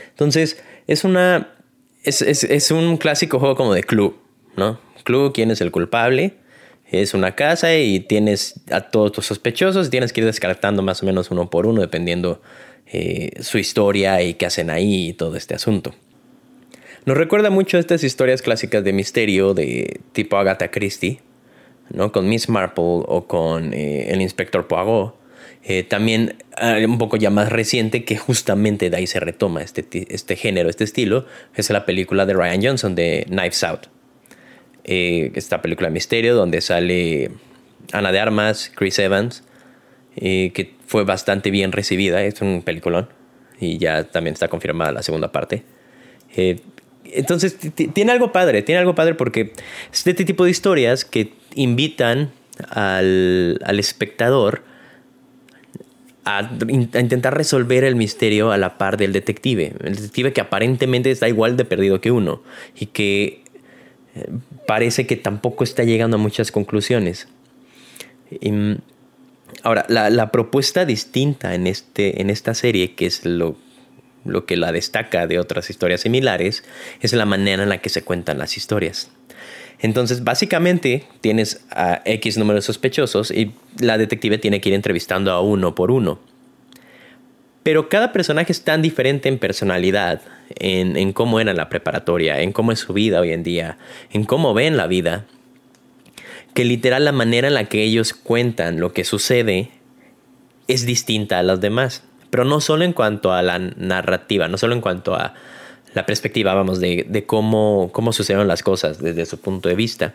Entonces 0.09 0.61
es 0.87 1.03
una... 1.03 1.53
Es, 2.03 2.21
es, 2.21 2.45
es 2.45 2.71
un 2.71 2.97
clásico 2.97 3.39
juego 3.39 3.55
como 3.55 3.73
de 3.73 3.83
club, 3.83 4.17
¿no? 4.55 4.79
Club, 5.03 5.33
¿quién 5.33 5.51
es 5.51 5.59
el 5.59 5.71
culpable? 5.71 6.35
Es 6.91 7.13
una 7.13 7.35
casa 7.35 7.75
y 7.75 7.99
tienes 7.99 8.61
a 8.71 8.81
todos 8.81 9.11
tus 9.11 9.25
sospechosos 9.27 9.89
tienes 9.89 10.11
que 10.11 10.21
ir 10.21 10.25
descartando 10.25 10.81
más 10.81 11.03
o 11.03 11.05
menos 11.05 11.29
uno 11.29 11.49
por 11.49 11.67
uno 11.67 11.81
dependiendo 11.81 12.41
eh, 12.91 13.31
su 13.41 13.59
historia 13.59 14.21
y 14.23 14.33
qué 14.33 14.47
hacen 14.47 14.71
ahí 14.71 15.09
y 15.09 15.13
todo 15.13 15.35
este 15.35 15.53
asunto. 15.53 15.93
Nos 17.05 17.17
recuerda 17.17 17.51
mucho 17.51 17.77
a 17.77 17.79
estas 17.79 18.03
historias 18.03 18.41
clásicas 18.41 18.83
de 18.83 18.93
misterio 18.93 19.53
de 19.53 19.99
tipo 20.11 20.37
Agatha 20.37 20.71
Christie, 20.71 21.19
¿no? 21.91 22.11
con 22.11 22.27
Miss 22.27 22.49
Marple 22.49 22.83
o 22.83 23.25
con 23.27 23.73
eh, 23.73 24.11
el 24.11 24.21
inspector 24.21 24.67
Poirot. 24.67 25.15
Eh, 25.63 25.83
también 25.83 26.37
un 26.87 26.97
poco 26.97 27.17
ya 27.17 27.29
más 27.29 27.51
reciente 27.51 28.05
que 28.05 28.17
justamente 28.17 28.89
de 28.89 28.97
ahí 28.97 29.07
se 29.07 29.19
retoma 29.19 29.61
este, 29.61 29.85
este 30.09 30.35
género, 30.35 30.69
este 30.69 30.83
estilo, 30.83 31.25
es 31.53 31.69
la 31.69 31.85
película 31.85 32.25
de 32.25 32.33
Ryan 32.33 32.63
Johnson 32.63 32.95
de 32.95 33.25
Knives 33.27 33.63
Out. 33.63 33.87
esta 34.83 35.61
película 35.61 35.89
de 35.89 35.93
misterio 35.93 36.33
donde 36.33 36.61
sale 36.61 37.29
Ana 37.91 38.11
de 38.11 38.19
Armas, 38.19 38.71
Chris 38.73 38.97
Evans, 38.99 39.43
que 40.19 40.75
fue 40.85 41.03
bastante 41.05 41.51
bien 41.51 41.71
recibida, 41.71 42.23
es 42.23 42.41
un 42.41 42.61
peliculón 42.61 43.09
y 43.59 43.77
ya 43.77 44.05
también 44.05 44.33
está 44.33 44.47
confirmada 44.47 44.91
la 44.91 45.03
segunda 45.03 45.31
parte. 45.31 45.63
Eh, 46.35 46.59
entonces, 47.05 47.57
tiene 47.57 48.11
algo 48.11 48.31
padre, 48.31 48.61
tiene 48.61 48.79
algo 48.79 48.95
padre 48.95 49.15
porque 49.15 49.53
es 49.91 50.03
de 50.03 50.11
este 50.11 50.25
tipo 50.25 50.45
de 50.45 50.51
historias 50.51 51.05
que 51.05 51.33
invitan 51.55 52.31
al, 52.69 53.59
al 53.63 53.79
espectador 53.79 54.63
a, 56.25 56.39
a, 56.39 56.49
intentar 56.71 57.35
resolver 57.35 57.83
el 57.83 57.95
misterio 57.95 58.51
a 58.51 58.57
la 58.57 58.77
par 58.77 58.97
del 58.97 59.11
detective. 59.11 59.73
El 59.83 59.95
detective 59.95 60.33
que 60.33 60.41
aparentemente 60.41 61.09
está 61.09 61.27
igual 61.27 61.57
de 61.57 61.65
perdido 61.65 61.99
que 61.99 62.11
uno 62.11 62.43
y 62.77 62.87
que 62.87 63.41
eh, 64.15 64.29
parece 64.67 65.07
que 65.07 65.15
tampoco 65.15 65.63
está 65.63 65.83
llegando 65.83 66.17
a 66.17 66.19
muchas 66.19 66.51
conclusiones. 66.51 67.27
Y, 68.29 68.51
Ahora, 69.63 69.85
la, 69.89 70.31
propuesta 70.31 70.85
distinta 70.85 71.55
en, 71.55 71.67
este, 71.67 72.21
en 72.21 72.29
esta 72.29 72.53
serie, 72.53 72.95
que 72.95 73.05
es 73.05 73.25
lo, 73.25 73.57
lo 74.25 74.45
que 74.45 74.57
la 74.57 74.71
destaca 74.71 75.27
de 75.27 75.39
otras 75.39 75.69
historias 75.69 76.01
similares, 76.01 76.63
es 77.01 77.13
la 77.13 77.25
manera 77.25 77.63
en 77.63 77.69
la 77.69 77.79
que 77.79 77.89
se 77.89 78.03
cuentan 78.03 78.37
las 78.37 78.57
historias. 78.57 79.11
Entonces, 79.79 80.23
básicamente, 80.23 81.05
tienes 81.21 81.65
a 81.71 82.01
X 82.05 82.37
número 82.37 82.55
de 82.55 82.61
sospechosos 82.61 83.31
y 83.31 83.53
la 83.79 83.97
detective 83.97 84.37
tiene 84.37 84.59
que 84.61 84.69
ir 84.69 84.75
entrevistando 84.75 85.31
a 85.31 85.41
uno 85.41 85.73
por 85.75 85.91
uno. 85.91 86.19
Pero 87.63 87.89
cada 87.89 88.11
personaje 88.11 88.51
es 88.51 88.63
tan 88.63 88.81
diferente 88.81 89.29
en 89.29 89.37
personalidad, 89.37 90.21
en, 90.55 90.97
en 90.97 91.13
cómo 91.13 91.39
era 91.39 91.53
la 91.53 91.69
preparatoria, 91.69 92.41
en 92.41 92.51
cómo 92.51 92.71
es 92.71 92.79
su 92.79 92.93
vida 92.93 93.19
hoy 93.19 93.31
en 93.31 93.43
día, 93.43 93.77
en 94.11 94.23
cómo 94.23 94.53
ven 94.53 94.75
la 94.75 94.87
vida, 94.87 95.25
que 96.53 96.65
literal 96.65 97.05
la 97.05 97.11
manera 97.11 97.47
en 97.47 97.53
la 97.53 97.65
que 97.65 97.83
ellos 97.83 98.13
cuentan 98.13 98.79
lo 98.79 98.93
que 98.93 99.03
sucede 99.03 99.71
es 100.67 100.85
distinta 100.85 101.39
a 101.39 101.43
las 101.43 101.61
demás. 101.61 102.03
Pero 102.29 102.45
no 102.45 102.61
solo 102.61 102.85
en 102.85 102.93
cuanto 102.93 103.33
a 103.33 103.41
la 103.41 103.57
narrativa, 103.59 104.47
no 104.47 104.57
solo 104.57 104.75
en 104.75 104.81
cuanto 104.81 105.15
a 105.15 105.33
la 105.93 106.05
perspectiva, 106.05 106.53
vamos, 106.53 106.79
de, 106.79 107.05
de 107.09 107.25
cómo, 107.25 107.89
cómo 107.91 108.13
sucedieron 108.13 108.47
las 108.47 108.61
cosas 108.61 108.99
desde 108.99 109.25
su 109.25 109.39
punto 109.39 109.69
de 109.69 109.75
vista. 109.75 110.13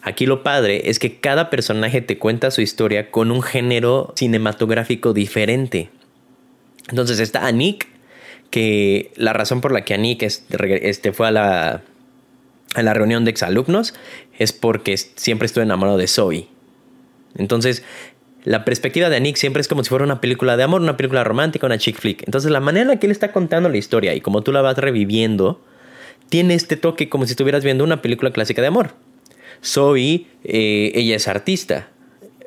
Aquí 0.00 0.26
lo 0.26 0.42
padre 0.42 0.90
es 0.90 0.98
que 0.98 1.20
cada 1.20 1.50
personaje 1.50 2.00
te 2.00 2.18
cuenta 2.18 2.50
su 2.50 2.60
historia 2.60 3.10
con 3.10 3.30
un 3.30 3.42
género 3.42 4.12
cinematográfico 4.16 5.12
diferente. 5.12 5.90
Entonces 6.88 7.20
está 7.20 7.46
Anik, 7.46 7.86
que 8.50 9.12
la 9.16 9.32
razón 9.32 9.60
por 9.60 9.72
la 9.72 9.84
que 9.84 9.94
Anik 9.94 10.22
este, 10.22 11.12
fue 11.12 11.28
a 11.28 11.30
la, 11.30 11.82
a 12.74 12.82
la 12.82 12.94
reunión 12.94 13.24
de 13.24 13.30
exalumnos 13.30 13.94
es 14.38 14.52
porque 14.52 14.96
siempre 14.96 15.46
estuvo 15.46 15.62
enamorado 15.62 15.98
de 15.98 16.06
Zoe. 16.06 16.48
Entonces, 17.36 17.82
la 18.44 18.64
perspectiva 18.64 19.08
de 19.08 19.16
Anik 19.16 19.36
siempre 19.36 19.60
es 19.60 19.68
como 19.68 19.84
si 19.84 19.90
fuera 19.90 20.04
una 20.04 20.20
película 20.20 20.56
de 20.56 20.62
amor, 20.62 20.80
una 20.80 20.96
película 20.96 21.22
romántica, 21.24 21.66
una 21.66 21.78
chick 21.78 21.98
flick. 21.98 22.22
Entonces, 22.24 22.50
la 22.50 22.60
manera 22.60 22.82
en 22.82 22.88
la 22.88 22.96
que 22.96 23.06
él 23.06 23.12
está 23.12 23.32
contando 23.32 23.68
la 23.68 23.76
historia 23.76 24.14
y 24.14 24.20
como 24.20 24.42
tú 24.42 24.52
la 24.52 24.62
vas 24.62 24.76
reviviendo, 24.78 25.60
tiene 26.28 26.54
este 26.54 26.76
toque 26.76 27.08
como 27.08 27.26
si 27.26 27.32
estuvieras 27.32 27.62
viendo 27.62 27.84
una 27.84 28.02
película 28.02 28.32
clásica 28.32 28.62
de 28.62 28.68
amor. 28.68 28.94
Zoe, 29.64 30.26
eh, 30.44 30.92
ella 30.94 31.14
es 31.14 31.28
artista 31.28 31.91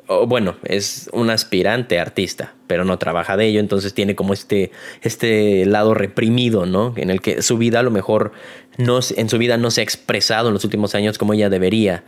bueno, 0.08 0.56
es 0.64 1.10
un 1.12 1.30
aspirante 1.30 1.98
artista, 1.98 2.54
pero 2.66 2.84
no 2.84 2.98
trabaja 2.98 3.36
de 3.36 3.46
ello, 3.46 3.60
entonces 3.60 3.92
tiene 3.92 4.14
como 4.14 4.32
este, 4.32 4.70
este 5.02 5.66
lado 5.66 5.94
reprimido, 5.94 6.64
¿no? 6.64 6.94
En 6.96 7.10
el 7.10 7.20
que 7.20 7.42
su 7.42 7.58
vida 7.58 7.80
a 7.80 7.82
lo 7.82 7.90
mejor 7.90 8.32
no, 8.78 9.00
en 9.16 9.28
su 9.28 9.38
vida 9.38 9.56
no 9.56 9.70
se 9.70 9.80
ha 9.80 9.84
expresado 9.84 10.48
en 10.48 10.54
los 10.54 10.64
últimos 10.64 10.94
años 10.94 11.18
como 11.18 11.34
ella 11.34 11.50
debería. 11.50 12.04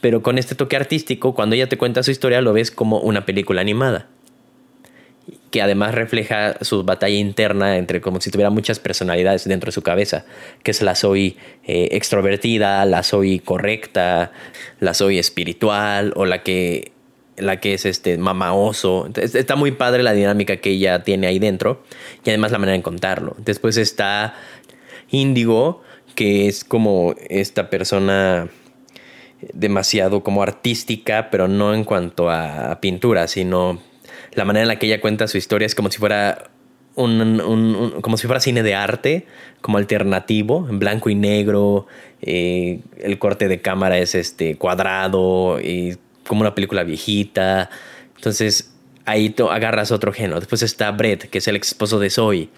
Pero 0.00 0.22
con 0.22 0.38
este 0.38 0.54
toque 0.54 0.76
artístico, 0.76 1.34
cuando 1.34 1.54
ella 1.54 1.68
te 1.68 1.76
cuenta 1.76 2.02
su 2.02 2.10
historia, 2.10 2.40
lo 2.40 2.52
ves 2.52 2.70
como 2.70 3.00
una 3.00 3.26
película 3.26 3.60
animada. 3.60 4.06
Que 5.50 5.60
además 5.60 5.94
refleja 5.94 6.56
su 6.62 6.84
batalla 6.84 7.16
interna 7.16 7.76
entre 7.76 8.00
como 8.00 8.20
si 8.20 8.30
tuviera 8.30 8.50
muchas 8.50 8.78
personalidades 8.78 9.44
dentro 9.44 9.68
de 9.68 9.72
su 9.72 9.82
cabeza. 9.82 10.24
Que 10.62 10.70
es 10.70 10.82
la 10.82 10.94
soy 10.94 11.36
eh, 11.64 11.88
extrovertida, 11.92 12.84
la 12.84 13.02
soy 13.02 13.40
correcta, 13.40 14.30
la 14.78 14.94
soy 14.94 15.18
espiritual 15.18 16.12
o 16.14 16.26
la 16.26 16.42
que 16.42 16.92
la 17.40 17.58
que 17.58 17.74
es 17.74 17.86
este 17.86 18.16
mamaoso. 18.18 19.08
Está 19.16 19.56
muy 19.56 19.72
padre 19.72 20.02
la 20.02 20.12
dinámica 20.12 20.56
que 20.56 20.70
ella 20.70 21.02
tiene 21.02 21.26
ahí 21.26 21.38
dentro 21.38 21.82
y 22.24 22.30
además 22.30 22.52
la 22.52 22.58
manera 22.58 22.76
de 22.76 22.82
contarlo. 22.82 23.36
Después 23.38 23.76
está 23.76 24.34
Índigo, 25.10 25.82
que 26.14 26.48
es 26.48 26.64
como 26.64 27.14
esta 27.28 27.70
persona 27.70 28.48
demasiado 29.52 30.22
como 30.22 30.42
artística, 30.42 31.30
pero 31.30 31.48
no 31.48 31.74
en 31.74 31.84
cuanto 31.84 32.30
a 32.30 32.80
pintura, 32.80 33.28
sino 33.28 33.80
la 34.32 34.44
manera 34.44 34.62
en 34.62 34.68
la 34.68 34.78
que 34.78 34.86
ella 34.86 35.00
cuenta 35.00 35.28
su 35.28 35.38
historia 35.38 35.66
es 35.66 35.74
como 35.74 35.90
si 35.90 35.98
fuera 35.98 36.50
un, 36.94 37.94
como 38.00 38.16
si 38.16 38.26
fuera 38.26 38.40
cine 38.40 38.62
de 38.62 38.74
arte, 38.74 39.26
como 39.60 39.78
alternativo, 39.78 40.66
en 40.68 40.78
blanco 40.78 41.10
y 41.10 41.14
negro. 41.14 41.86
Eh, 42.20 42.80
el 42.98 43.18
corte 43.18 43.48
de 43.48 43.60
cámara 43.60 43.98
es 43.98 44.14
este 44.14 44.56
cuadrado 44.56 45.60
y 45.60 45.96
como 46.28 46.42
una 46.42 46.54
película 46.54 46.84
viejita. 46.84 47.70
Entonces 48.14 48.74
ahí 49.04 49.34
agarras 49.50 49.90
otro 49.90 50.12
género. 50.12 50.38
Después 50.38 50.62
está 50.62 50.90
Brett, 50.92 51.28
que 51.30 51.38
es 51.38 51.48
el 51.48 51.56
ex 51.56 51.68
esposo 51.68 51.98
de 51.98 52.10
Zoe. 52.10 52.48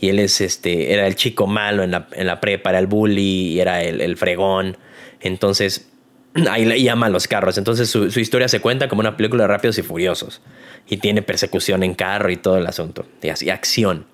Y 0.00 0.08
él 0.08 0.18
es 0.18 0.40
este, 0.40 0.92
era 0.92 1.06
el 1.06 1.14
chico 1.14 1.46
malo 1.46 1.84
en 1.84 1.90
la, 1.90 2.08
en 2.12 2.26
la 2.26 2.40
prepa, 2.40 2.70
era 2.70 2.78
el 2.78 2.86
bully 2.86 3.52
y 3.52 3.60
era 3.60 3.82
el, 3.82 4.00
el 4.00 4.16
fregón. 4.16 4.78
Entonces 5.20 5.90
ahí 6.50 6.64
le 6.64 6.80
llama 6.82 7.08
los 7.08 7.28
carros. 7.28 7.58
Entonces 7.58 7.88
su, 7.88 8.06
historia 8.06 8.48
se 8.48 8.60
cuenta 8.60 8.88
como 8.88 9.00
una 9.00 9.16
película 9.16 9.44
de 9.44 9.48
Rápidos 9.48 9.78
y 9.78 9.82
Furiosos. 9.82 10.40
Y 10.88 10.98
tiene 10.98 11.22
persecución 11.22 11.82
en 11.82 11.94
carro 11.94 12.30
y 12.30 12.36
todo 12.36 12.58
el 12.58 12.66
asunto. 12.66 13.06
Y 13.22 13.28
así, 13.28 13.50
acción. 13.50 14.06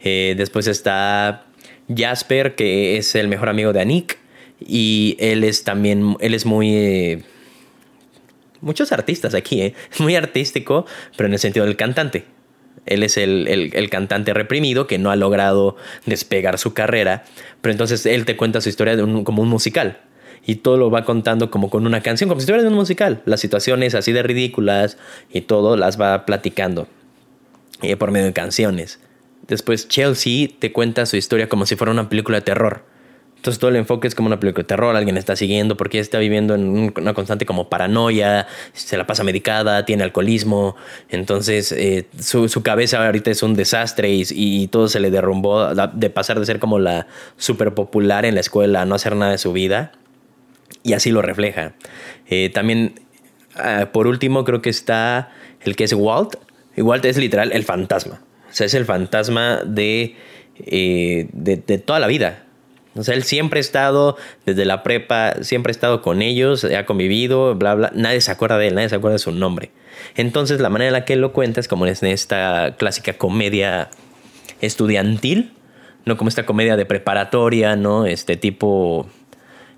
Eh, 0.00 0.34
después 0.36 0.66
está 0.66 1.46
Jasper, 1.94 2.54
que 2.54 2.96
es 2.96 3.14
el 3.14 3.28
mejor 3.28 3.48
amigo 3.48 3.72
de 3.72 3.80
Anik. 3.80 4.18
Y 4.60 5.16
él 5.20 5.44
es 5.44 5.64
también, 5.64 6.16
él 6.20 6.34
es 6.34 6.44
muy... 6.44 6.74
Eh, 6.74 7.22
muchos 8.60 8.92
artistas 8.92 9.34
aquí, 9.34 9.62
¿eh? 9.62 9.74
muy 9.98 10.16
artístico, 10.16 10.86
pero 11.16 11.26
en 11.26 11.34
el 11.34 11.38
sentido 11.38 11.66
del 11.66 11.76
cantante. 11.76 12.24
Él 12.86 13.02
es 13.02 13.18
el, 13.18 13.88
cantante 13.90 14.32
reprimido 14.32 14.86
que 14.86 14.98
no 14.98 15.10
ha 15.10 15.16
logrado 15.16 15.76
despegar 16.06 16.58
su 16.58 16.72
carrera, 16.72 17.24
pero 17.60 17.72
entonces 17.72 18.06
él 18.06 18.24
te 18.24 18.36
cuenta 18.36 18.60
su 18.60 18.70
historia 18.70 18.96
como 18.96 19.42
un 19.42 19.48
musical. 19.48 20.00
Y 20.46 20.56
todo 20.56 20.78
lo 20.78 20.90
va 20.90 21.04
contando 21.04 21.50
como 21.50 21.68
con 21.68 21.86
una 21.86 22.00
canción, 22.00 22.28
como 22.28 22.40
si 22.40 22.44
estuviera 22.44 22.66
en 22.66 22.72
un 22.72 22.78
musical. 22.78 23.20
Las 23.26 23.40
situaciones 23.40 23.94
así 23.94 24.12
de 24.12 24.22
ridículas 24.22 24.96
y 25.30 25.42
todo 25.42 25.76
las 25.76 26.00
va 26.00 26.24
platicando 26.24 26.88
eh, 27.82 27.96
por 27.96 28.10
medio 28.10 28.26
de 28.26 28.32
canciones. 28.32 29.00
Después 29.46 29.88
Chelsea 29.88 30.48
te 30.58 30.72
cuenta 30.72 31.04
su 31.04 31.16
historia 31.16 31.48
como 31.48 31.66
si 31.66 31.76
fuera 31.76 31.90
una 31.90 32.08
película 32.08 32.38
de 32.38 32.42
terror 32.42 32.84
entonces 33.38 33.60
todo 33.60 33.70
el 33.70 33.76
enfoque 33.76 34.08
es 34.08 34.16
como 34.16 34.26
una 34.26 34.40
película 34.40 34.64
de 34.64 34.66
terror, 34.66 34.96
alguien 34.96 35.16
está 35.16 35.36
siguiendo 35.36 35.76
porque 35.76 36.00
está 36.00 36.18
viviendo 36.18 36.56
en 36.56 36.92
una 36.96 37.14
constante 37.14 37.46
como 37.46 37.68
paranoia, 37.68 38.48
se 38.72 38.96
la 38.96 39.06
pasa 39.06 39.22
medicada, 39.22 39.84
tiene 39.84 40.02
alcoholismo, 40.02 40.74
entonces 41.08 41.70
eh, 41.70 42.08
su, 42.18 42.48
su, 42.48 42.64
cabeza 42.64 43.06
ahorita 43.06 43.30
es 43.30 43.44
un 43.44 43.54
desastre 43.54 44.10
y, 44.10 44.66
todo 44.66 44.88
se 44.88 44.98
le 44.98 45.12
derrumbó 45.12 45.72
de 45.72 46.10
pasar 46.10 46.40
de 46.40 46.46
ser 46.46 46.58
como 46.58 46.80
la 46.80 47.06
súper 47.36 47.74
popular 47.74 48.24
en 48.24 48.34
la 48.34 48.40
escuela 48.40 48.82
a 48.82 48.84
no 48.84 48.96
hacer 48.96 49.14
nada 49.14 49.30
de 49.30 49.38
su 49.38 49.52
vida 49.52 49.92
y 50.82 50.94
así 50.94 51.12
lo 51.12 51.22
refleja. 51.22 51.74
Eh, 52.28 52.50
también, 52.52 53.00
ah, 53.54 53.90
por 53.92 54.08
último, 54.08 54.44
creo 54.44 54.62
que 54.62 54.70
está 54.70 55.30
el 55.60 55.76
que 55.76 55.84
es 55.84 55.92
Walt. 55.92 56.34
Y 56.76 56.82
Walt 56.82 57.04
es 57.04 57.16
literal 57.16 57.52
el 57.52 57.64
fantasma, 57.64 58.20
o 58.50 58.52
sea, 58.52 58.66
es 58.66 58.74
el 58.74 58.84
fantasma 58.84 59.62
de, 59.64 60.16
eh, 60.58 61.28
de 61.32 61.78
toda 61.78 62.00
la 62.00 62.08
vida 62.08 62.47
o 62.94 63.02
sea, 63.02 63.14
él 63.14 63.22
siempre 63.22 63.58
ha 63.58 63.60
estado, 63.60 64.16
desde 64.46 64.64
la 64.64 64.82
prepa, 64.82 65.36
siempre 65.42 65.70
ha 65.70 65.72
estado 65.72 66.02
con 66.02 66.22
ellos, 66.22 66.64
ha 66.64 66.84
convivido, 66.86 67.54
bla, 67.54 67.74
bla. 67.74 67.92
Nadie 67.94 68.20
se 68.20 68.30
acuerda 68.30 68.58
de 68.58 68.68
él, 68.68 68.74
nadie 68.74 68.88
se 68.88 68.96
acuerda 68.96 69.14
de 69.14 69.20
su 69.20 69.32
nombre. 69.32 69.70
Entonces, 70.16 70.60
la 70.60 70.70
manera 70.70 70.88
en 70.88 70.92
la 70.94 71.04
que 71.04 71.12
él 71.12 71.20
lo 71.20 71.32
cuenta 71.32 71.60
es 71.60 71.68
como 71.68 71.86
en 71.86 71.94
esta 72.06 72.74
clásica 72.76 73.12
comedia 73.14 73.90
estudiantil, 74.60 75.52
no 76.06 76.16
como 76.16 76.28
esta 76.28 76.46
comedia 76.46 76.76
de 76.76 76.86
preparatoria, 76.86 77.76
¿no? 77.76 78.06
Este 78.06 78.36
tipo, 78.36 79.06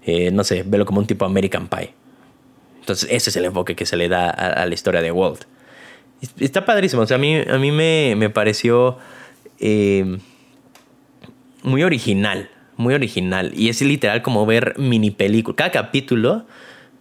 eh, 0.07 0.31
no 0.31 0.45
sé, 0.45 0.63
velo 0.65 0.87
como 0.87 1.01
un 1.01 1.07
tipo 1.07 1.25
American 1.25 1.69
Pie. 1.69 1.93
Entonces, 2.81 3.09
ese 3.11 3.31
es 3.31 3.37
el 3.37 3.45
enfoque 3.45 3.75
que 3.75 3.87
se 3.87 3.97
le 3.97 4.09
da 4.09 4.31
a, 4.31 4.65
la 4.65 4.75
historia 4.75 5.03
de 5.03 5.13
Walt. 5.13 5.45
Está 6.39 6.65
padrísimo, 6.65 7.03
a 7.03 7.19
mí, 7.19 7.37
a 7.37 7.59
mí 7.59 7.73
me, 7.73 8.31
pareció 8.31 8.99
eh, 9.59 10.19
muy 11.63 11.83
original 11.83 12.51
muy 12.81 12.95
original. 12.95 13.53
Y 13.55 13.69
es 13.69 13.81
literal 13.83 14.23
como 14.23 14.45
ver 14.47 14.75
mini 14.79 15.11
película. 15.11 15.55
Cada 15.57 15.71
capítulo, 15.71 16.47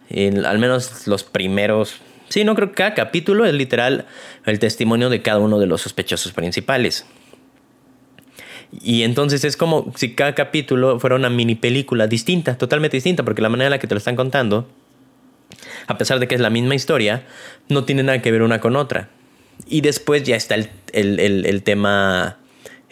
al 0.09 0.59
menos 0.59 1.07
los 1.07 1.23
primeros. 1.23 1.95
Sí, 2.29 2.43
no 2.43 2.53
creo 2.53 2.69
que 2.69 2.75
cada 2.75 2.93
capítulo 2.93 3.45
es 3.45 3.53
literal 3.53 4.05
el 4.45 4.59
testimonio 4.59 5.09
de 5.09 5.21
cada 5.21 5.39
uno 5.39 5.57
de 5.57 5.65
los 5.65 5.81
sospechosos 5.81 6.33
principales. 6.33 7.05
Y 8.83 9.01
entonces 9.01 9.43
es 9.43 9.57
como 9.57 9.91
si 9.95 10.13
cada 10.13 10.35
capítulo 10.35 10.99
fuera 10.99 11.15
una 11.15 11.29
mini 11.29 11.55
película 11.55 12.05
distinta, 12.05 12.55
totalmente 12.55 12.97
distinta, 12.97 13.23
porque 13.23 13.41
la 13.41 13.49
manera 13.49 13.67
en 13.67 13.71
la 13.71 13.79
que 13.79 13.87
te 13.87 13.95
lo 13.95 13.97
están 13.97 14.15
contando, 14.15 14.69
a 15.87 15.97
pesar 15.97 16.19
de 16.19 16.27
que 16.27 16.35
es 16.35 16.41
la 16.41 16.51
misma 16.51 16.75
historia, 16.75 17.23
no 17.67 17.85
tiene 17.85 18.03
nada 18.03 18.21
que 18.21 18.31
ver 18.31 18.43
una 18.43 18.61
con 18.61 18.75
otra. 18.75 19.09
Y 19.67 19.81
después 19.81 20.21
ya 20.23 20.35
está 20.35 20.53
el, 20.53 20.69
el, 20.93 21.45
el 21.47 21.63
tema 21.63 22.37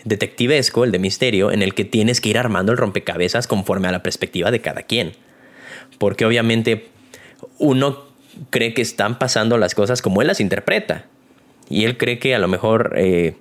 detectivesco, 0.04 0.84
el 0.84 0.92
de 0.92 1.00
misterio, 1.00 1.52
en 1.52 1.62
el 1.62 1.74
que 1.74 1.86
tienes 1.86 2.22
que 2.22 2.30
ir 2.30 2.38
armando 2.38 2.72
el 2.72 2.78
rompecabezas 2.78 3.48
conforme 3.48 3.88
a 3.88 3.92
la 3.92 4.04
perspectiva 4.04 4.52
de 4.52 4.62
cada 4.62 4.84
quien. 4.84 5.14
Porque 5.98 6.26
obviamente 6.26 6.88
uno 7.58 8.06
cree 8.50 8.74
que 8.74 8.82
están 8.82 9.20
pasando 9.20 9.58
las 9.58 9.76
cosas 9.76 10.02
como 10.02 10.22
él 10.22 10.28
las 10.28 10.40
interpreta. 10.40 11.06
Y 11.70 11.86
él 11.86 11.98
cree 11.98 12.20
que 12.20 12.34
a 12.36 12.40
lo 12.40 12.48
mejor 12.48 12.94
eh, 12.96 13.36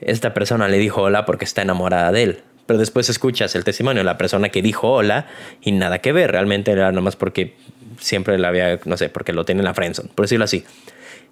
esta 0.00 0.34
persona 0.34 0.68
le 0.68 0.78
dijo 0.78 1.02
hola 1.02 1.24
porque 1.26 1.44
está 1.44 1.62
enamorada 1.62 2.12
de 2.12 2.22
él. 2.22 2.40
Pero 2.66 2.78
después 2.78 3.08
escuchas 3.08 3.54
el 3.56 3.64
testimonio 3.64 4.00
de 4.00 4.04
la 4.04 4.18
persona 4.18 4.50
que 4.50 4.62
dijo 4.62 4.92
hola 4.92 5.26
y 5.62 5.72
nada 5.72 5.98
que 6.00 6.12
ver. 6.12 6.30
Realmente 6.30 6.70
era 6.70 6.92
nomás 6.92 7.16
porque 7.16 7.56
siempre 7.98 8.38
la 8.38 8.48
había, 8.48 8.78
no 8.84 8.96
sé, 8.96 9.08
porque 9.08 9.32
lo 9.32 9.44
tiene 9.44 9.62
en 9.62 9.64
la 9.64 9.74
friendzone, 9.74 10.10
por 10.14 10.26
decirlo 10.26 10.44
así. 10.44 10.64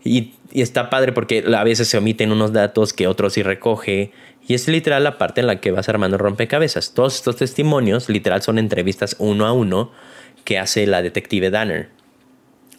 Y, 0.07 0.35
está 0.53 0.89
padre 0.89 1.13
porque 1.13 1.45
a 1.55 1.65
veces 1.65 1.89
se 1.89 1.99
omiten 1.99 2.33
unos 2.33 2.53
datos 2.53 2.93
que 2.93 3.07
otros 3.09 3.35
sí 3.35 3.43
recoge 3.43 4.13
y 4.49 4.55
es 4.55 4.69
literal 4.69 5.05
la 5.05 5.19
parte 5.19 5.43
en 5.43 5.49
la 5.49 5.61
que 5.61 5.71
vas 5.71 5.89
armando 5.89 6.17
rompecabezas. 6.17 6.95
Todos 6.95 7.17
estos 7.17 7.37
testimonios, 7.37 8.09
literal, 8.09 8.43
son 8.43 8.59
entrevistas 8.59 9.17
uno 9.19 9.47
a 9.47 9.53
uno 9.53 9.91
que 10.45 10.59
hace 10.59 10.87
la 10.87 11.03
detective 11.03 11.51
Danner 11.51 11.91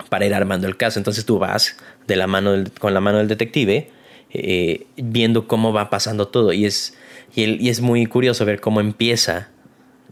para 0.09 0.25
ir 0.25 0.33
armando 0.33 0.67
el 0.67 0.77
caso. 0.77 0.97
Entonces 0.97 1.25
tú 1.25 1.37
vas 1.39 1.77
de 2.07 2.15
la 2.15 2.25
mano 2.25 2.63
con 2.79 2.93
la 2.93 3.01
mano 3.01 3.17
del 3.17 3.27
detective 3.27 3.91
eh, 4.29 4.85
viendo 4.97 5.47
cómo 5.47 5.73
va 5.73 5.89
pasando 5.89 6.27
todo. 6.27 6.53
Y 6.53 6.65
es, 6.65 6.97
y, 7.35 7.69
es 7.69 7.81
muy 7.81 8.05
curioso 8.05 8.45
ver 8.45 8.59
cómo 8.59 8.79
empieza. 8.79 9.49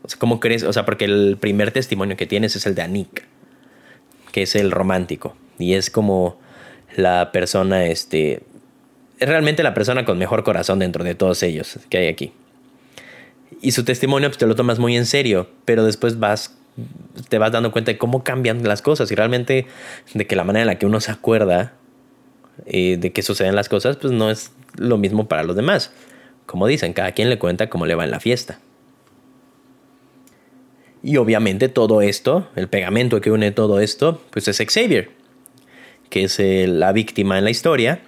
O 0.04 0.10
sea, 0.10 0.20
cómo 0.20 0.40
crees, 0.40 0.64
o 0.64 0.74
sea, 0.74 0.86
porque 0.86 1.06
el 1.06 1.38
primer 1.40 1.72
testimonio 1.72 2.18
que 2.18 2.26
tienes 2.26 2.56
es 2.56 2.66
el 2.66 2.76
de 2.76 2.84
Anik, 2.84 3.26
que 4.32 4.44
es 4.44 4.56
el 4.56 4.72
romántico. 4.72 5.36
Y 5.58 5.74
es 5.74 5.90
como 5.90 6.40
la 6.98 7.32
persona, 7.32 7.86
este, 7.86 8.44
es 9.20 9.30
realmente 9.30 9.64
la 9.64 9.74
persona 9.74 10.06
con 10.06 10.18
mejor 10.18 10.44
corazón 10.44 10.80
dentro 10.80 11.04
de 11.04 11.16
todos 11.16 11.42
ellos 11.44 11.80
que 11.90 11.98
hay 11.98 12.08
aquí. 12.08 12.34
Y 13.62 13.72
su 13.72 13.84
testimonio 13.84 14.30
pues, 14.30 14.38
te 14.38 14.46
lo 14.46 14.56
tomas 14.56 14.80
muy 14.80 14.96
en 14.98 15.06
serio, 15.06 15.50
pero 15.66 15.86
después 15.86 16.20
vas, 16.20 16.58
te 17.30 17.38
vas 17.38 17.52
dando 17.52 17.72
cuenta 17.72 17.92
de 17.92 17.98
cómo 17.98 18.24
cambian 18.24 18.64
las 18.64 18.82
cosas 18.82 19.12
y 19.12 19.16
realmente 19.16 19.68
de 20.14 20.28
que 20.28 20.36
la 20.36 20.44
manera 20.44 20.64
en 20.64 20.68
la 20.68 20.78
que 20.78 20.86
uno 20.86 21.00
se 21.00 21.12
acuerda 21.12 21.74
eh, 22.66 22.98
de 23.00 23.12
que 23.12 23.22
suceden 23.22 23.56
las 23.56 23.70
cosas, 23.70 23.98
pues 23.98 24.14
no 24.14 24.30
es 24.30 24.52
lo 24.78 24.98
mismo 24.98 25.28
para 25.28 25.44
los 25.44 25.56
demás. 25.56 25.92
Como 26.46 26.68
dicen, 26.68 26.94
cada 26.94 27.12
quien 27.14 27.30
le 27.30 27.40
cuenta 27.40 27.70
cómo 27.70 27.86
le 27.86 27.96
va 27.96 28.04
en 28.04 28.12
la 28.12 28.20
fiesta. 28.20 28.60
Y 31.02 31.18
obviamente 31.18 31.70
todo 31.70 32.02
esto, 32.02 32.50
el 32.56 32.68
pegamento 32.68 33.22
que 33.22 33.32
une 33.32 33.52
todo 33.52 33.80
esto, 33.80 34.22
pues 34.32 34.48
es 34.48 34.58
Xavier, 34.58 35.12
que 36.10 36.24
es 36.24 36.40
la 36.40 36.92
víctima 36.92 37.38
en 37.38 37.44
la 37.44 37.50
historia, 37.50 38.02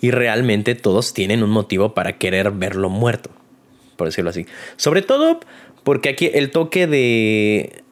y 0.00 0.10
realmente 0.10 0.74
todos 0.74 1.12
tienen 1.12 1.42
un 1.42 1.50
motivo 1.50 1.94
para 1.94 2.16
querer 2.16 2.50
verlo 2.52 2.88
muerto, 2.88 3.30
por 3.96 4.08
decirlo 4.08 4.30
así. 4.30 4.46
Sobre 4.76 5.02
todo 5.02 5.40
porque 5.84 6.08
aquí 6.08 6.30
el 6.32 6.50
toque 6.50 6.86
de, 6.86 7.82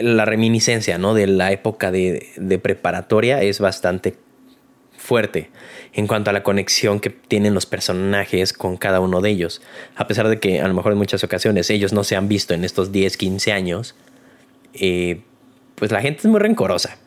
la 0.00 0.24
reminiscencia, 0.24 0.98
¿no? 0.98 1.14
De 1.14 1.26
la 1.26 1.52
época 1.52 1.90
de, 1.90 2.28
de 2.36 2.58
preparatoria 2.58 3.42
es 3.42 3.60
bastante 3.60 4.14
fuerte 4.96 5.50
en 5.92 6.06
cuanto 6.06 6.30
a 6.30 6.32
la 6.32 6.42
conexión 6.42 7.00
que 7.00 7.10
tienen 7.10 7.54
los 7.54 7.66
personajes 7.66 8.52
con 8.52 8.76
cada 8.76 9.00
uno 9.00 9.20
de 9.20 9.30
ellos. 9.30 9.62
A 9.96 10.06
pesar 10.06 10.28
de 10.28 10.38
que 10.38 10.60
a 10.60 10.68
lo 10.68 10.74
mejor 10.74 10.92
en 10.92 10.98
muchas 10.98 11.24
ocasiones 11.24 11.70
ellos 11.70 11.92
no 11.92 12.04
se 12.04 12.16
han 12.16 12.28
visto 12.28 12.54
en 12.54 12.64
estos 12.64 12.92
10, 12.92 13.16
15 13.16 13.52
años, 13.52 13.96
eh, 14.74 15.22
pues 15.74 15.90
la 15.90 16.00
gente 16.00 16.20
es 16.20 16.26
muy 16.26 16.38
rencorosa. 16.38 16.98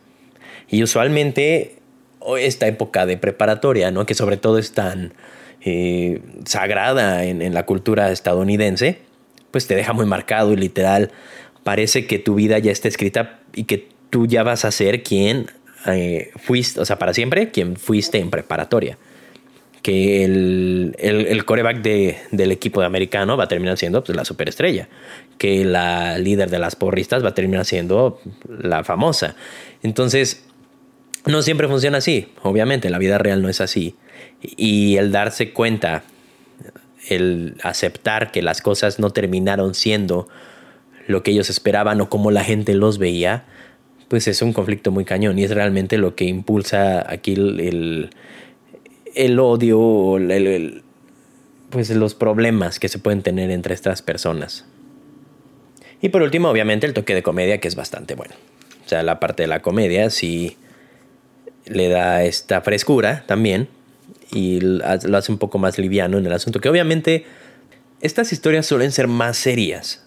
Y 0.68 0.82
usualmente 0.82 1.76
esta 2.38 2.66
época 2.66 3.06
de 3.06 3.16
preparatoria, 3.16 3.90
¿no? 3.90 4.06
que 4.06 4.14
sobre 4.14 4.36
todo 4.36 4.58
es 4.58 4.72
tan 4.72 5.12
eh, 5.60 6.20
sagrada 6.44 7.24
en, 7.24 7.54
la 7.54 7.64
cultura 7.66 8.10
estadounidense, 8.10 8.98
pues 9.50 9.66
te 9.66 9.74
deja 9.74 9.92
muy 9.92 10.06
marcado 10.06 10.52
y 10.52 10.56
literal 10.56 11.10
parece 11.62 12.06
que 12.06 12.18
tu 12.18 12.34
vida 12.34 12.58
ya 12.58 12.72
está 12.72 12.88
escrita 12.88 13.40
y 13.54 13.64
que 13.64 13.88
tú 14.10 14.26
ya 14.26 14.42
vas 14.42 14.64
a 14.64 14.70
ser 14.70 15.02
quien 15.02 15.46
eh, 15.86 16.30
fuiste, 16.36 16.80
o 16.80 16.84
sea, 16.84 16.98
para 16.98 17.14
siempre, 17.14 17.50
quien 17.50 17.76
fuiste 17.76 18.18
en 18.18 18.30
preparatoria. 18.30 18.98
Que 19.82 20.24
el, 20.24 20.96
el, 20.98 21.44
coreback 21.44 21.82
de, 21.82 22.16
del 22.30 22.52
equipo 22.52 22.80
de 22.80 22.86
americano 22.86 23.36
va 23.36 23.44
a 23.44 23.48
terminar 23.48 23.76
siendo 23.76 24.02
pues, 24.02 24.16
la 24.16 24.24
superestrella. 24.24 24.88
Que 25.36 25.62
la 25.66 26.16
líder 26.16 26.48
de 26.48 26.58
las 26.58 26.74
porristas 26.74 27.22
va 27.22 27.28
a 27.28 27.34
terminar 27.34 27.66
siendo 27.66 28.18
la 28.48 28.82
famosa. 28.82 29.36
Entonces, 29.82 30.42
no 31.26 31.42
siempre 31.42 31.68
funciona 31.68 31.98
así. 31.98 32.28
Obviamente, 32.42 32.90
la 32.90 32.98
vida 32.98 33.18
real 33.18 33.42
no 33.42 33.48
es 33.48 33.60
así. 33.60 33.94
Y 34.42 34.96
el 34.96 35.12
darse 35.12 35.52
cuenta, 35.52 36.04
el 37.08 37.56
aceptar 37.62 38.30
que 38.30 38.42
las 38.42 38.60
cosas 38.60 38.98
no 38.98 39.10
terminaron 39.10 39.74
siendo 39.74 40.28
lo 41.06 41.22
que 41.22 41.30
ellos 41.30 41.50
esperaban 41.50 42.00
o 42.00 42.08
como 42.08 42.30
la 42.30 42.44
gente 42.44 42.74
los 42.74 42.98
veía, 42.98 43.44
pues 44.08 44.28
es 44.28 44.42
un 44.42 44.52
conflicto 44.52 44.90
muy 44.90 45.04
cañón 45.04 45.38
y 45.38 45.44
es 45.44 45.50
realmente 45.50 45.98
lo 45.98 46.14
que 46.14 46.24
impulsa 46.24 47.10
aquí 47.10 47.32
el, 47.32 48.10
el, 49.14 49.38
odio, 49.38 50.16
el, 50.18 50.82
pues 51.70 51.90
los 51.90 52.14
problemas 52.14 52.78
que 52.78 52.88
se 52.88 52.98
pueden 52.98 53.22
tener 53.22 53.50
entre 53.50 53.74
estas 53.74 54.02
personas. 54.02 54.66
Y 56.00 56.10
por 56.10 56.22
último, 56.22 56.50
obviamente, 56.50 56.86
el 56.86 56.92
toque 56.92 57.14
de 57.14 57.22
comedia, 57.22 57.58
que 57.58 57.68
es 57.68 57.76
bastante 57.76 58.14
bueno. 58.14 58.34
O 58.84 58.88
sea, 58.88 59.02
la 59.02 59.20
parte 59.20 59.44
de 59.44 59.46
la 59.46 59.62
comedia 59.62 60.10
sí 60.10 60.58
le 61.66 61.88
da 61.88 62.24
esta 62.24 62.60
frescura 62.60 63.24
también 63.26 63.68
y 64.32 64.60
lo 64.60 65.16
hace 65.16 65.30
un 65.30 65.38
poco 65.38 65.58
más 65.58 65.78
liviano 65.78 66.18
en 66.18 66.26
el 66.26 66.32
asunto, 66.32 66.60
que 66.60 66.68
obviamente 66.68 67.24
estas 68.00 68.32
historias 68.32 68.66
suelen 68.66 68.92
ser 68.92 69.08
más 69.08 69.36
serias. 69.36 70.04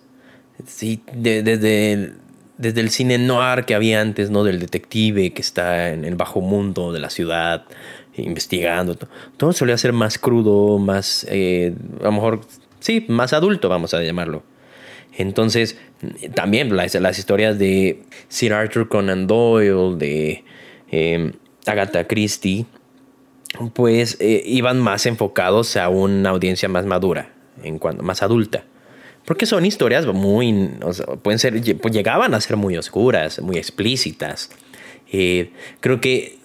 Sí, 0.66 1.02
desde 1.14 2.14
desde 2.58 2.82
el 2.82 2.90
cine 2.90 3.18
noir 3.18 3.66
que 3.66 3.76
había 3.76 4.02
antes, 4.02 4.30
¿no? 4.30 4.44
Del 4.44 4.60
detective 4.60 5.32
que 5.32 5.42
está 5.42 5.94
en 5.94 6.06
el 6.06 6.16
bajo 6.16 6.42
mundo 6.42 6.92
de 6.92 7.00
la 7.00 7.10
ciudad 7.10 7.66
investigando. 8.16 8.98
Todo 9.38 9.54
solía 9.54 9.78
ser 9.78 9.94
más 9.94 10.18
crudo, 10.18 10.80
más, 10.80 11.26
eh, 11.30 11.76
a 12.02 12.06
lo 12.06 12.12
mejor, 12.14 12.42
sí, 12.80 13.06
más 13.10 13.34
adulto, 13.34 13.70
vamos 13.70 13.94
a 13.94 14.02
llamarlo. 14.02 14.44
Entonces, 15.16 15.78
también 16.34 16.76
las, 16.76 16.96
las 16.96 17.20
historias 17.20 17.60
de 17.60 18.04
Sir 18.28 18.54
Arthur 18.54 18.88
Conan 18.90 19.28
Doyle, 19.28 19.98
de 19.98 20.44
em, 20.90 21.34
Agatha 21.68 22.08
Christie, 22.08 22.66
pues 23.74 24.18
eh, 24.20 24.44
iban 24.46 24.80
más 24.80 25.06
enfocados 25.06 25.78
a 25.78 25.90
una 25.90 26.30
audiencia 26.30 26.70
más 26.70 26.86
madura, 26.86 27.34
en 27.64 27.80
cuanto, 27.80 28.04
más 28.04 28.22
adulta. 28.22 28.64
Porque 29.26 29.46
son 29.46 29.66
historias 29.66 30.06
muy, 30.06 30.72
pueden 31.22 31.40
ser, 31.40 31.62
pues 31.82 31.94
llegaban 31.94 32.34
a 32.34 32.40
ser 32.40 32.56
muy 32.56 32.78
oscuras, 32.78 33.42
muy 33.42 33.58
explícitas. 33.58 34.50
Eh, 35.12 35.52
creo 35.82 36.00
que 36.00 36.38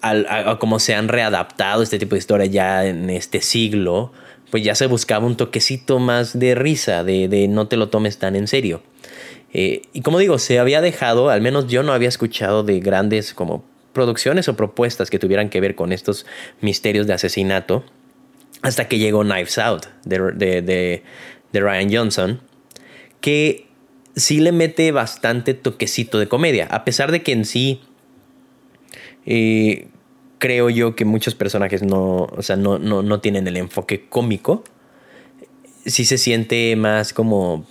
al, 0.00 0.58
como 0.58 0.78
se 0.78 0.94
han 0.94 1.08
readaptado 1.08 1.82
este 1.82 1.98
tipo 1.98 2.14
de 2.14 2.20
historias 2.20 2.50
ya 2.50 2.86
en 2.86 3.10
este 3.10 3.40
siglo, 3.40 4.12
pues 4.50 4.62
ya 4.64 4.74
se 4.74 4.86
buscaba 4.86 5.26
un 5.26 5.36
toquecito 5.36 5.98
más 5.98 6.38
de 6.38 6.54
risa, 6.54 7.04
de, 7.04 7.48
no 7.48 7.68
te 7.68 7.76
lo 7.76 7.88
tomes 7.88 8.18
tan 8.18 8.36
en 8.36 8.48
serio. 8.48 8.82
Eh, 9.52 9.82
y 9.92 10.02
como 10.02 10.18
digo, 10.18 10.38
se 10.38 10.58
había 10.58 10.80
dejado, 10.80 11.30
al 11.30 11.40
menos 11.40 11.66
yo 11.66 11.82
no 11.82 11.92
había 11.92 12.08
escuchado 12.08 12.62
de 12.62 12.78
grandes 12.80 13.34
como 13.34 13.64
producciones 13.92 14.48
o 14.48 14.56
propuestas 14.56 15.10
que 15.10 15.18
tuvieran 15.18 15.48
que 15.50 15.60
ver 15.60 15.74
con 15.74 15.92
estos 15.92 16.26
misterios 16.60 17.06
de 17.06 17.14
asesinato, 17.14 17.84
hasta 18.62 18.88
que 18.88 18.98
llegó 18.98 19.22
Knives 19.22 19.58
Out 19.58 19.86
de, 20.04 21.02
de 21.52 21.60
Ryan 21.60 21.92
Johnson, 21.92 22.40
que 23.20 23.66
sí 24.16 24.40
le 24.40 24.52
mete 24.52 24.92
bastante 24.92 25.54
toquecito 25.54 26.18
de 26.18 26.28
comedia, 26.28 26.66
a 26.70 26.84
pesar 26.84 27.12
de 27.12 27.22
que 27.22 27.32
en 27.32 27.44
sí 27.44 27.80
eh, 29.26 29.88
creo 30.38 30.70
yo 30.70 30.96
que 30.96 31.04
muchos 31.04 31.34
personajes 31.34 31.82
no, 31.82 32.24
o 32.24 32.42
sea, 32.42 32.56
no, 32.56 32.78
no, 32.78 33.20
tienen 33.20 33.46
el 33.46 33.56
enfoque 33.56 34.06
cómico, 34.08 34.64
sí 35.84 36.04
se 36.04 36.18
siente 36.18 36.74
más 36.76 37.12
como, 37.12 37.66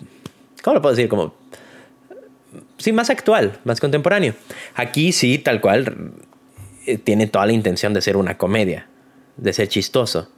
¿cómo 0.63 0.75
lo 0.75 0.82
puedo 0.82 0.95
decir? 0.95 1.10
Como, 1.10 1.34
sí, 2.80 2.92
más 2.92 3.10
actual, 3.10 3.60
más 3.63 3.80
contemporáneo. 3.80 4.34
Aquí 4.76 5.12
sí, 5.12 5.38
tal 5.38 5.62
cual, 5.62 6.13
eh, 6.86 6.98
tiene 6.98 7.28
toda 7.28 7.46
la 7.46 7.54
intención 7.54 7.94
de 7.94 8.02
ser 8.02 8.18
una 8.18 8.38
comedia, 8.38 8.88
de 9.38 9.54
ser 9.54 9.68
chistoso 9.68 10.32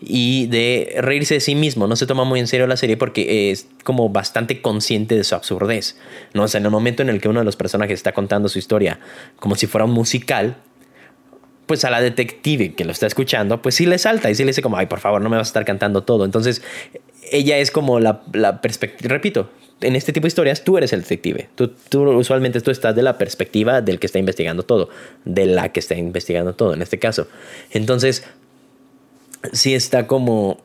y 0.00 0.46
de 0.46 0.94
reírse 0.98 1.34
de 1.34 1.40
sí 1.40 1.54
mismo. 1.54 1.86
No 1.86 1.96
se 1.96 2.06
toma 2.06 2.24
muy 2.24 2.38
en 2.38 2.46
serio 2.46 2.66
la 2.66 2.76
serie 2.76 2.96
porque 2.96 3.50
es 3.50 3.66
como 3.82 4.08
bastante 4.10 4.60
consciente 4.60 5.16
de 5.16 5.24
su 5.24 5.34
absurdez. 5.34 5.96
¿no? 6.34 6.44
O 6.44 6.48
sea, 6.48 6.58
en 6.58 6.66
el 6.66 6.70
momento 6.70 7.02
en 7.02 7.08
el 7.08 7.20
que 7.20 7.28
uno 7.28 7.40
de 7.40 7.44
los 7.44 7.56
personajes 7.56 7.94
está 7.94 8.12
contando 8.12 8.48
su 8.48 8.58
historia 8.58 9.00
como 9.40 9.56
si 9.56 9.66
fuera 9.66 9.84
un 9.84 9.92
musical, 9.92 10.56
pues 11.66 11.84
a 11.84 11.90
la 11.90 12.00
detective 12.00 12.74
que 12.74 12.84
lo 12.84 12.92
está 12.92 13.06
escuchando, 13.06 13.60
pues 13.60 13.74
sí 13.74 13.86
le 13.86 13.98
salta 13.98 14.30
y 14.30 14.34
sí 14.34 14.44
le 14.44 14.50
dice 14.50 14.62
como, 14.62 14.76
ay, 14.76 14.86
por 14.86 15.00
favor, 15.00 15.20
no 15.20 15.28
me 15.28 15.36
vas 15.36 15.48
a 15.48 15.50
estar 15.50 15.64
cantando 15.64 16.04
todo. 16.04 16.24
Entonces, 16.24 16.62
ella 17.32 17.58
es 17.58 17.72
como 17.72 17.98
la, 17.98 18.22
la 18.32 18.60
perspectiva, 18.60 19.08
repito, 19.08 19.50
en 19.80 19.96
este 19.96 20.12
tipo 20.12 20.24
de 20.24 20.28
historias 20.28 20.64
tú 20.64 20.78
eres 20.78 20.92
el 20.92 21.02
detective. 21.02 21.48
Tú, 21.54 21.68
tú, 21.88 22.02
usualmente 22.10 22.60
tú 22.60 22.70
estás 22.70 22.94
de 22.96 23.02
la 23.02 23.18
perspectiva 23.18 23.82
del 23.82 23.98
que 23.98 24.06
está 24.06 24.18
investigando 24.18 24.62
todo, 24.62 24.88
de 25.24 25.46
la 25.46 25.72
que 25.72 25.80
está 25.80 25.94
investigando 25.94 26.54
todo, 26.54 26.74
en 26.74 26.82
este 26.82 26.98
caso. 26.98 27.28
Entonces, 27.70 28.24
sí 29.52 29.74
está 29.74 30.06
como... 30.06 30.58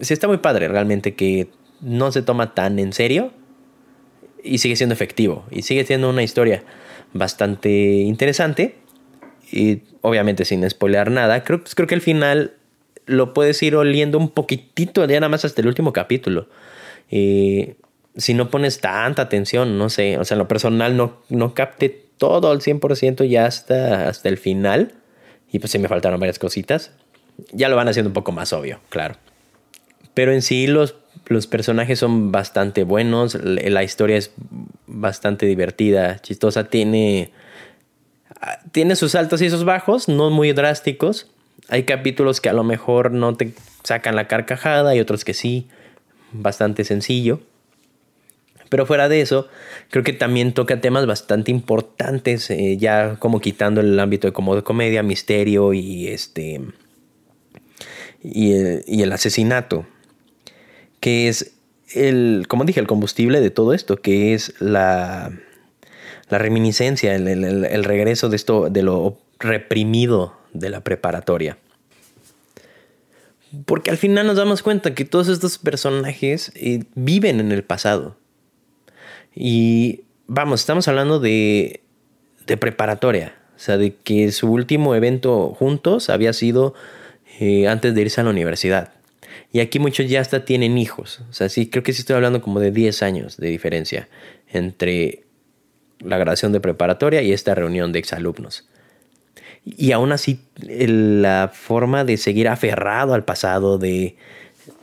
Sí 0.00 0.14
está 0.14 0.26
muy 0.26 0.38
padre 0.38 0.68
realmente 0.68 1.14
que 1.14 1.48
no 1.80 2.10
se 2.10 2.22
toma 2.22 2.54
tan 2.54 2.78
en 2.78 2.92
serio 2.92 3.32
y 4.42 4.58
sigue 4.58 4.76
siendo 4.76 4.94
efectivo 4.94 5.44
y 5.50 5.62
sigue 5.62 5.84
siendo 5.84 6.08
una 6.08 6.22
historia 6.22 6.62
bastante 7.12 7.70
interesante 7.70 8.76
y 9.52 9.82
obviamente 10.00 10.44
sin 10.44 10.68
spoilear 10.68 11.10
nada, 11.10 11.44
creo, 11.44 11.62
creo 11.62 11.86
que 11.86 11.94
el 11.94 12.00
final 12.00 12.54
lo 13.06 13.34
puedes 13.34 13.62
ir 13.62 13.76
oliendo 13.76 14.18
un 14.18 14.30
poquitito 14.30 15.04
ya 15.06 15.20
nada 15.20 15.28
más 15.28 15.44
hasta 15.44 15.60
el 15.60 15.66
último 15.66 15.92
capítulo. 15.92 16.48
Y 17.10 17.74
si 18.16 18.34
no 18.34 18.50
pones 18.50 18.80
tanta 18.80 19.22
atención, 19.22 19.78
no 19.78 19.88
sé, 19.88 20.18
o 20.18 20.24
sea, 20.24 20.36
en 20.36 20.40
lo 20.40 20.48
personal 20.48 20.96
no, 20.96 21.18
no 21.28 21.54
capte 21.54 22.06
todo 22.18 22.50
al 22.50 22.60
100% 22.60 23.28
ya 23.28 23.46
hasta, 23.46 24.08
hasta 24.08 24.28
el 24.28 24.38
final. 24.38 24.94
Y 25.52 25.58
pues 25.58 25.72
sí 25.72 25.78
me 25.78 25.88
faltaron 25.88 26.20
varias 26.20 26.38
cositas 26.38 26.92
ya 27.52 27.68
lo 27.68 27.76
van 27.76 27.88
haciendo 27.88 28.08
un 28.10 28.14
poco 28.14 28.32
más 28.32 28.52
obvio, 28.52 28.80
claro. 28.88 29.16
Pero 30.14 30.32
en 30.32 30.42
sí 30.42 30.66
los, 30.66 30.96
los 31.26 31.46
personajes 31.46 31.98
son 31.98 32.32
bastante 32.32 32.84
buenos, 32.84 33.34
la 33.34 33.82
historia 33.82 34.16
es 34.16 34.32
bastante 34.86 35.46
divertida, 35.46 36.18
chistosa, 36.20 36.64
tiene 36.64 37.32
tiene 38.72 38.96
sus 38.96 39.14
altos 39.14 39.42
y 39.42 39.50
sus 39.50 39.64
bajos, 39.64 40.08
no 40.08 40.30
muy 40.30 40.52
drásticos. 40.52 41.30
Hay 41.68 41.82
capítulos 41.82 42.40
que 42.40 42.48
a 42.48 42.54
lo 42.54 42.64
mejor 42.64 43.10
no 43.10 43.36
te 43.36 43.52
sacan 43.84 44.16
la 44.16 44.28
carcajada 44.28 44.94
y 44.94 45.00
otros 45.00 45.24
que 45.24 45.34
sí, 45.34 45.68
bastante 46.32 46.84
sencillo. 46.84 47.40
Pero 48.68 48.86
fuera 48.86 49.08
de 49.08 49.20
eso, 49.20 49.48
creo 49.90 50.04
que 50.04 50.12
también 50.12 50.54
toca 50.54 50.80
temas 50.80 51.04
bastante 51.04 51.50
importantes, 51.50 52.50
eh, 52.50 52.76
ya 52.76 53.16
como 53.18 53.40
quitando 53.40 53.80
el 53.80 53.98
ámbito 53.98 54.28
de 54.28 54.32
como 54.32 54.62
comedia, 54.62 55.02
misterio 55.02 55.72
y 55.72 56.08
este 56.08 56.60
y 58.22 58.52
el, 59.02 59.12
asesinato, 59.12 59.86
que 61.00 61.28
es 61.28 61.52
el, 61.94 62.44
como 62.48 62.64
dije, 62.64 62.80
el 62.80 62.86
combustible 62.86 63.40
de 63.40 63.50
todo 63.50 63.72
esto, 63.72 63.96
que 63.96 64.34
es 64.34 64.54
la, 64.60 65.32
la 66.28 66.38
reminiscencia, 66.38 67.14
el, 67.14 67.26
el, 67.26 67.84
regreso 67.84 68.28
de 68.28 68.36
esto, 68.36 68.68
de 68.68 68.82
lo 68.82 69.18
reprimido 69.38 70.36
de 70.52 70.68
la 70.68 70.82
preparatoria. 70.82 71.56
Porque 73.64 73.90
al 73.90 73.96
final 73.96 74.26
nos 74.26 74.36
damos 74.36 74.62
cuenta 74.62 74.94
que 74.94 75.04
todos 75.04 75.28
estos 75.28 75.58
personajes 75.58 76.52
eh, 76.54 76.84
viven 76.94 77.40
en 77.40 77.52
el 77.52 77.64
pasado. 77.64 78.16
Y 79.34 80.02
vamos, 80.26 80.60
estamos 80.60 80.86
hablando 80.88 81.18
de, 81.18 81.82
de 82.46 82.56
preparatoria. 82.56 83.34
O 83.56 83.58
sea, 83.58 83.76
de 83.76 83.94
que 83.94 84.32
su 84.32 84.50
último 84.50 84.94
evento 84.94 85.54
juntos 85.58 86.08
había 86.08 86.32
sido 86.32 86.74
eh, 87.40 87.68
antes 87.68 87.94
de 87.94 88.00
irse 88.02 88.20
a 88.20 88.24
la 88.24 88.30
universidad. 88.30 88.92
Y 89.52 89.60
aquí 89.60 89.78
muchos 89.78 90.08
ya 90.08 90.20
hasta 90.20 90.44
tienen 90.44 90.78
hijos. 90.78 91.20
O 91.28 91.32
sea, 91.32 91.48
sí, 91.48 91.68
creo 91.68 91.82
que 91.82 91.92
sí 91.92 92.00
estoy 92.00 92.16
hablando 92.16 92.40
como 92.40 92.60
de 92.60 92.70
10 92.70 93.02
años 93.02 93.36
de 93.36 93.48
diferencia 93.48 94.08
entre 94.48 95.24
la 95.98 96.16
graduación 96.18 96.52
de 96.52 96.60
preparatoria 96.60 97.22
y 97.22 97.32
esta 97.32 97.54
reunión 97.54 97.92
de 97.92 97.98
exalumnos. 97.98 98.68
Y 99.64 99.92
aún 99.92 100.12
así, 100.12 100.40
la 100.56 101.50
forma 101.52 102.04
de 102.04 102.16
seguir 102.16 102.48
aferrado 102.48 103.14
al 103.14 103.24
pasado, 103.24 103.78
de, 103.78 104.16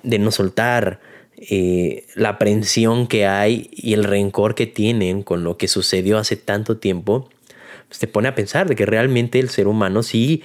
de 0.03 0.19
no 0.19 0.31
soltar, 0.31 0.99
eh, 1.37 2.05
la 2.15 2.29
aprensión 2.29 3.05
que 3.05 3.27
hay 3.27 3.69
y 3.71 3.93
el 3.93 4.03
rencor 4.03 4.55
que 4.55 4.65
tienen 4.65 5.21
con 5.21 5.43
lo 5.43 5.55
que 5.55 5.67
sucedió 5.67 6.17
hace 6.17 6.35
tanto 6.35 6.77
tiempo, 6.77 7.29
pues 7.87 7.99
te 7.99 8.07
pone 8.07 8.27
a 8.27 8.33
pensar 8.33 8.67
de 8.67 8.75
que 8.75 8.87
realmente 8.87 9.39
el 9.39 9.49
ser 9.49 9.67
humano 9.67 10.01
sí 10.01 10.41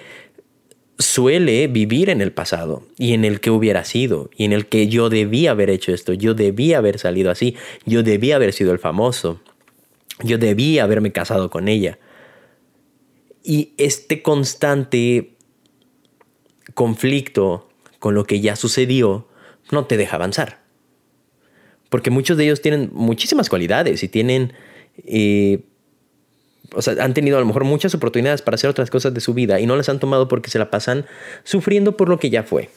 suele 0.98 1.66
vivir 1.66 2.10
en 2.10 2.20
el 2.20 2.30
pasado 2.32 2.82
y 2.98 3.14
en 3.14 3.24
el 3.24 3.40
que 3.40 3.50
hubiera 3.50 3.84
sido 3.84 4.30
y 4.36 4.44
en 4.44 4.52
el 4.52 4.66
que 4.66 4.86
yo 4.86 5.08
debía 5.08 5.52
haber 5.52 5.70
hecho 5.70 5.94
esto, 5.94 6.12
yo 6.12 6.34
debía 6.34 6.78
haber 6.78 6.98
salido 6.98 7.30
así, 7.30 7.56
yo 7.86 8.02
debía 8.02 8.36
haber 8.36 8.52
sido 8.52 8.72
el 8.72 8.78
famoso, 8.78 9.40
yo 10.22 10.36
debía 10.36 10.84
haberme 10.84 11.10
casado 11.10 11.48
con 11.48 11.68
ella. 11.68 11.98
Y 13.42 13.72
este 13.76 14.22
constante 14.22 15.36
conflicto 16.74 17.68
con 17.98 18.14
lo 18.14 18.24
que 18.24 18.40
ya 18.40 18.56
sucedió 18.56 19.28
no 19.70 19.86
te 19.86 19.96
deja 19.96 20.16
avanzar. 20.16 20.62
Porque 21.88 22.10
muchos 22.10 22.36
de 22.36 22.44
ellos 22.44 22.62
tienen 22.62 22.90
muchísimas 22.92 23.48
cualidades 23.48 24.02
y 24.02 24.08
tienen 24.08 24.54
eh, 25.04 25.64
o 26.74 26.82
sea, 26.82 27.02
han 27.02 27.14
tenido 27.14 27.36
a 27.36 27.40
lo 27.40 27.46
mejor 27.46 27.64
muchas 27.64 27.94
oportunidades 27.94 28.42
para 28.42 28.54
hacer 28.54 28.70
otras 28.70 28.90
cosas 28.90 29.12
de 29.14 29.20
su 29.20 29.34
vida 29.34 29.60
y 29.60 29.66
no 29.66 29.76
las 29.76 29.88
han 29.88 30.00
tomado 30.00 30.28
porque 30.28 30.50
se 30.50 30.58
la 30.58 30.70
pasan 30.70 31.06
sufriendo 31.44 31.96
por 31.96 32.08
lo 32.08 32.18
que 32.18 32.30
ya 32.30 32.42
fue. 32.42 32.70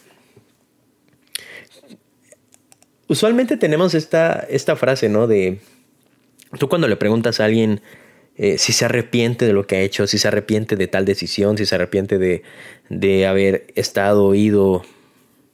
Usualmente 3.07 3.57
tenemos 3.57 3.93
esta, 3.93 4.45
esta 4.49 4.75
frase, 4.75 5.09
¿no? 5.09 5.27
De, 5.27 5.59
tú 6.57 6.67
cuando 6.67 6.87
le 6.87 6.95
preguntas 6.95 7.39
a 7.39 7.45
alguien 7.45 7.81
eh, 8.37 8.57
si 8.57 8.73
se 8.73 8.85
arrepiente 8.85 9.45
de 9.45 9.53
lo 9.53 9.67
que 9.67 9.77
ha 9.77 9.81
hecho, 9.81 10.07
si 10.07 10.17
se 10.17 10.27
arrepiente 10.27 10.75
de 10.75 10.87
tal 10.87 11.05
decisión, 11.05 11.57
si 11.57 11.65
se 11.65 11.75
arrepiente 11.75 12.17
de, 12.17 12.43
de 12.89 13.27
haber 13.27 13.67
estado, 13.75 14.33
ido 14.35 14.83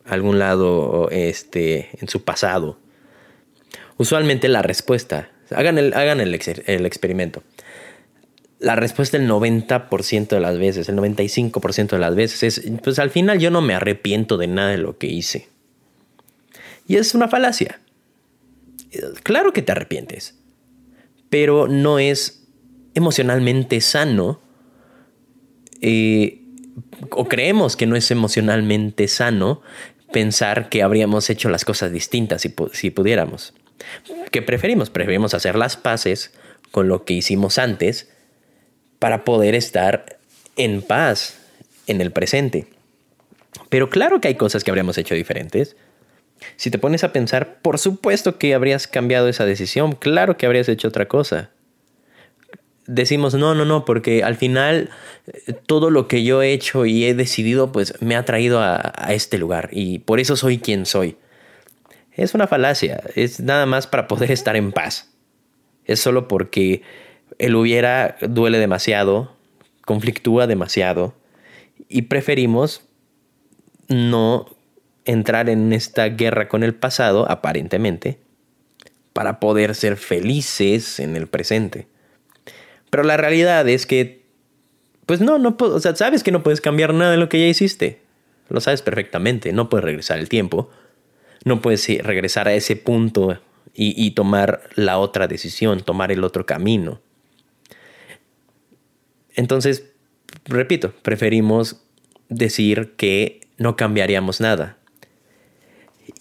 a 0.05 0.13
algún 0.13 0.39
lado 0.39 1.09
este, 1.11 1.89
en 1.99 2.07
su 2.07 2.23
pasado, 2.23 2.79
usualmente 3.97 4.47
la 4.47 4.61
respuesta, 4.61 5.29
hagan 5.51 5.77
el, 5.77 5.93
hagan 5.93 6.19
el, 6.21 6.39
el 6.65 6.85
experimento 6.85 7.43
la 8.61 8.75
respuesta 8.75 9.17
el 9.17 9.27
90% 9.27 10.27
de 10.27 10.39
las 10.39 10.59
veces, 10.59 10.87
el 10.87 10.95
95% 10.95 11.89
de 11.89 11.97
las 11.97 12.15
veces 12.15 12.43
es, 12.43 12.71
pues 12.83 12.99
al 12.99 13.09
final 13.09 13.39
yo 13.39 13.49
no 13.49 13.61
me 13.61 13.73
arrepiento 13.73 14.37
de 14.37 14.45
nada 14.45 14.69
de 14.69 14.77
lo 14.77 14.99
que 14.99 15.07
hice. 15.07 15.49
Y 16.87 16.97
es 16.97 17.15
una 17.15 17.27
falacia. 17.27 17.81
Claro 19.23 19.51
que 19.51 19.63
te 19.63 19.71
arrepientes, 19.71 20.35
pero 21.29 21.67
no 21.67 21.97
es 21.97 22.40
emocionalmente 22.93 23.81
sano, 23.81 24.41
eh, 25.81 26.41
o 27.09 27.27
creemos 27.27 27.75
que 27.75 27.87
no 27.87 27.95
es 27.95 28.11
emocionalmente 28.11 29.07
sano 29.07 29.61
pensar 30.11 30.69
que 30.69 30.83
habríamos 30.83 31.29
hecho 31.29 31.49
las 31.49 31.65
cosas 31.65 31.91
distintas 31.91 32.41
si, 32.41 32.53
si 32.73 32.89
pudiéramos. 32.91 33.53
¿Qué 34.31 34.41
preferimos? 34.41 34.89
Preferimos 34.89 35.33
hacer 35.33 35.55
las 35.55 35.77
paces 35.77 36.33
con 36.71 36.87
lo 36.87 37.03
que 37.03 37.13
hicimos 37.13 37.57
antes 37.57 38.09
para 38.99 39.23
poder 39.23 39.55
estar 39.55 40.19
en 40.57 40.81
paz 40.81 41.39
en 41.87 42.01
el 42.01 42.11
presente. 42.11 42.67
Pero 43.69 43.89
claro 43.89 44.21
que 44.21 44.27
hay 44.27 44.35
cosas 44.35 44.63
que 44.63 44.71
habríamos 44.71 44.97
hecho 44.97 45.15
diferentes. 45.15 45.75
Si 46.55 46.71
te 46.71 46.77
pones 46.77 47.03
a 47.03 47.13
pensar, 47.13 47.61
por 47.61 47.77
supuesto 47.77 48.37
que 48.37 48.53
habrías 48.53 48.87
cambiado 48.87 49.27
esa 49.27 49.45
decisión, 49.45 49.93
claro 49.93 50.37
que 50.37 50.45
habrías 50.45 50.69
hecho 50.69 50.87
otra 50.87 51.07
cosa. 51.07 51.51
Decimos, 52.87 53.35
no, 53.35 53.53
no, 53.53 53.65
no, 53.65 53.85
porque 53.85 54.23
al 54.23 54.35
final 54.35 54.89
eh, 55.27 55.53
todo 55.53 55.89
lo 55.89 56.07
que 56.07 56.23
yo 56.23 56.41
he 56.41 56.51
hecho 56.51 56.85
y 56.85 57.05
he 57.05 57.13
decidido, 57.13 57.71
pues 57.71 57.93
me 58.01 58.15
ha 58.15 58.25
traído 58.25 58.59
a, 58.59 58.93
a 58.95 59.13
este 59.13 59.37
lugar 59.37 59.69
y 59.71 59.99
por 59.99 60.19
eso 60.19 60.35
soy 60.35 60.57
quien 60.57 60.85
soy. 60.85 61.17
Es 62.11 62.33
una 62.33 62.47
falacia, 62.47 63.01
es 63.15 63.39
nada 63.39 63.65
más 63.65 63.87
para 63.87 64.07
poder 64.07 64.31
estar 64.31 64.55
en 64.55 64.71
paz. 64.71 65.11
Es 65.85 65.99
solo 65.99 66.27
porque 66.27 66.81
el 67.39 67.55
hubiera 67.55 68.17
duele 68.21 68.59
demasiado, 68.59 69.35
conflictúa 69.85 70.47
demasiado 70.47 71.15
y 71.89 72.03
preferimos 72.03 72.83
no 73.87 74.45
entrar 75.05 75.49
en 75.49 75.73
esta 75.73 76.07
guerra 76.09 76.47
con 76.47 76.63
el 76.63 76.75
pasado, 76.75 77.29
aparentemente, 77.29 78.19
para 79.13 79.39
poder 79.39 79.75
ser 79.75 79.97
felices 79.97 80.99
en 80.99 81.15
el 81.15 81.27
presente. 81.27 81.87
Pero 82.91 83.03
la 83.03 83.17
realidad 83.17 83.67
es 83.67 83.87
que, 83.87 84.21
pues 85.07 85.19
no, 85.19 85.39
no 85.39 85.57
o 85.59 85.79
sea, 85.79 85.95
sabes 85.95 86.21
que 86.21 86.31
no 86.31 86.43
puedes 86.43 86.61
cambiar 86.61 86.93
nada 86.93 87.09
de 87.09 87.17
lo 87.17 87.29
que 87.29 87.39
ya 87.39 87.47
hiciste. 87.47 88.01
Lo 88.49 88.61
sabes 88.61 88.83
perfectamente, 88.83 89.51
no 89.53 89.69
puedes 89.69 89.83
regresar 89.83 90.19
el 90.19 90.29
tiempo, 90.29 90.69
no 91.43 91.61
puedes 91.61 91.87
regresar 92.03 92.47
a 92.47 92.53
ese 92.53 92.75
punto 92.75 93.39
y 93.73 94.11
tomar 94.11 94.61
la 94.75 94.99
otra 94.99 95.27
decisión, 95.27 95.81
tomar 95.81 96.11
el 96.11 96.23
otro 96.23 96.45
camino. 96.45 97.01
Entonces, 99.35 99.85
repito, 100.45 100.93
preferimos 101.01 101.81
decir 102.29 102.93
que 102.97 103.47
no 103.57 103.75
cambiaríamos 103.75 104.41
nada. 104.41 104.77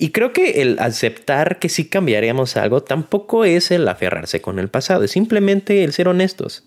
Y 0.03 0.13
creo 0.13 0.33
que 0.33 0.63
el 0.63 0.79
aceptar 0.79 1.59
que 1.59 1.69
sí 1.69 1.85
cambiaríamos 1.85 2.57
algo 2.57 2.83
tampoco 2.83 3.45
es 3.45 3.71
el 3.71 3.87
aferrarse 3.87 4.41
con 4.41 4.59
el 4.59 4.71
pasado, 4.71 5.05
es 5.05 5.11
simplemente 5.11 5.85
el 5.85 5.93
ser 5.93 6.09
honestos. 6.09 6.65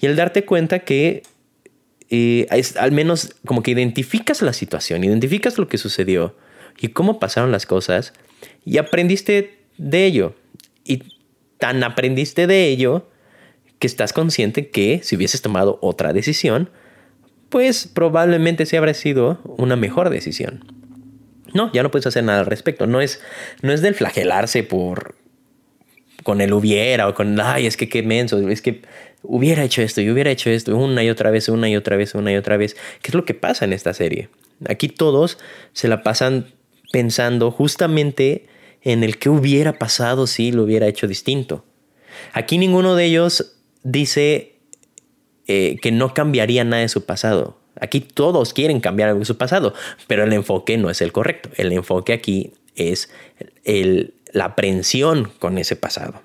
Y 0.00 0.06
el 0.06 0.16
darte 0.16 0.46
cuenta 0.46 0.78
que 0.78 1.24
eh, 2.08 2.46
al 2.78 2.90
menos 2.90 3.36
como 3.44 3.62
que 3.62 3.72
identificas 3.72 4.40
la 4.40 4.54
situación, 4.54 5.04
identificas 5.04 5.58
lo 5.58 5.68
que 5.68 5.76
sucedió 5.76 6.34
y 6.80 6.88
cómo 6.88 7.20
pasaron 7.20 7.52
las 7.52 7.66
cosas 7.66 8.14
y 8.64 8.78
aprendiste 8.78 9.58
de 9.76 10.06
ello. 10.06 10.34
Y 10.84 11.02
tan 11.58 11.84
aprendiste 11.84 12.46
de 12.46 12.68
ello 12.68 13.10
que 13.78 13.86
estás 13.86 14.14
consciente 14.14 14.70
que 14.70 15.00
si 15.02 15.16
hubieses 15.16 15.42
tomado 15.42 15.78
otra 15.82 16.14
decisión, 16.14 16.70
pues 17.50 17.86
probablemente 17.86 18.64
se 18.64 18.78
habría 18.78 18.94
sido 18.94 19.38
una 19.58 19.76
mejor 19.76 20.08
decisión. 20.08 20.81
No, 21.54 21.70
ya 21.72 21.82
no 21.82 21.90
puedes 21.90 22.06
hacer 22.06 22.24
nada 22.24 22.40
al 22.40 22.46
respecto. 22.46 22.86
No 22.86 23.00
es, 23.00 23.20
no 23.62 23.72
es 23.72 23.82
del 23.82 23.94
flagelarse 23.94 24.62
por 24.62 25.16
con 26.22 26.40
el 26.40 26.52
hubiera 26.52 27.08
o 27.08 27.14
con, 27.14 27.40
ay, 27.40 27.66
es 27.66 27.76
que 27.76 27.88
qué 27.88 28.02
menso, 28.02 28.48
es 28.48 28.62
que 28.62 28.82
hubiera 29.22 29.64
hecho 29.64 29.82
esto 29.82 30.00
y 30.00 30.10
hubiera 30.10 30.30
hecho 30.30 30.50
esto 30.50 30.76
una 30.76 31.02
y 31.02 31.10
otra 31.10 31.30
vez, 31.30 31.48
una 31.48 31.68
y 31.68 31.76
otra 31.76 31.96
vez, 31.96 32.14
una 32.14 32.32
y 32.32 32.36
otra 32.36 32.56
vez. 32.56 32.76
¿Qué 33.02 33.08
es 33.08 33.14
lo 33.14 33.24
que 33.24 33.34
pasa 33.34 33.64
en 33.64 33.72
esta 33.72 33.92
serie? 33.92 34.28
Aquí 34.68 34.88
todos 34.88 35.38
se 35.72 35.88
la 35.88 36.02
pasan 36.02 36.46
pensando 36.92 37.50
justamente 37.50 38.46
en 38.82 39.04
el 39.04 39.18
que 39.18 39.28
hubiera 39.28 39.78
pasado 39.78 40.26
si 40.26 40.52
lo 40.52 40.64
hubiera 40.64 40.86
hecho 40.86 41.06
distinto. 41.06 41.64
Aquí 42.32 42.58
ninguno 42.58 42.94
de 42.94 43.04
ellos 43.06 43.56
dice 43.82 44.56
eh, 45.46 45.76
que 45.80 45.92
no 45.92 46.14
cambiaría 46.14 46.64
nada 46.64 46.82
de 46.82 46.88
su 46.88 47.04
pasado. 47.04 47.58
Aquí 47.82 48.00
todos 48.00 48.54
quieren 48.54 48.78
cambiar 48.78 49.08
algo 49.08 49.18
de 49.18 49.26
su 49.26 49.36
pasado, 49.36 49.74
pero 50.06 50.22
el 50.22 50.32
enfoque 50.32 50.78
no 50.78 50.88
es 50.88 51.02
el 51.02 51.10
correcto. 51.10 51.50
El 51.56 51.72
enfoque 51.72 52.12
aquí 52.12 52.52
es 52.76 53.10
la 54.32 54.44
aprensión 54.44 55.32
con 55.40 55.58
ese 55.58 55.74
pasado. 55.74 56.22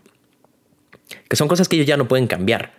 Que 1.27 1.35
son 1.35 1.47
cosas 1.47 1.67
que 1.67 1.75
ellos 1.75 1.87
ya 1.87 1.97
no 1.97 2.07
pueden 2.07 2.27
cambiar. 2.27 2.73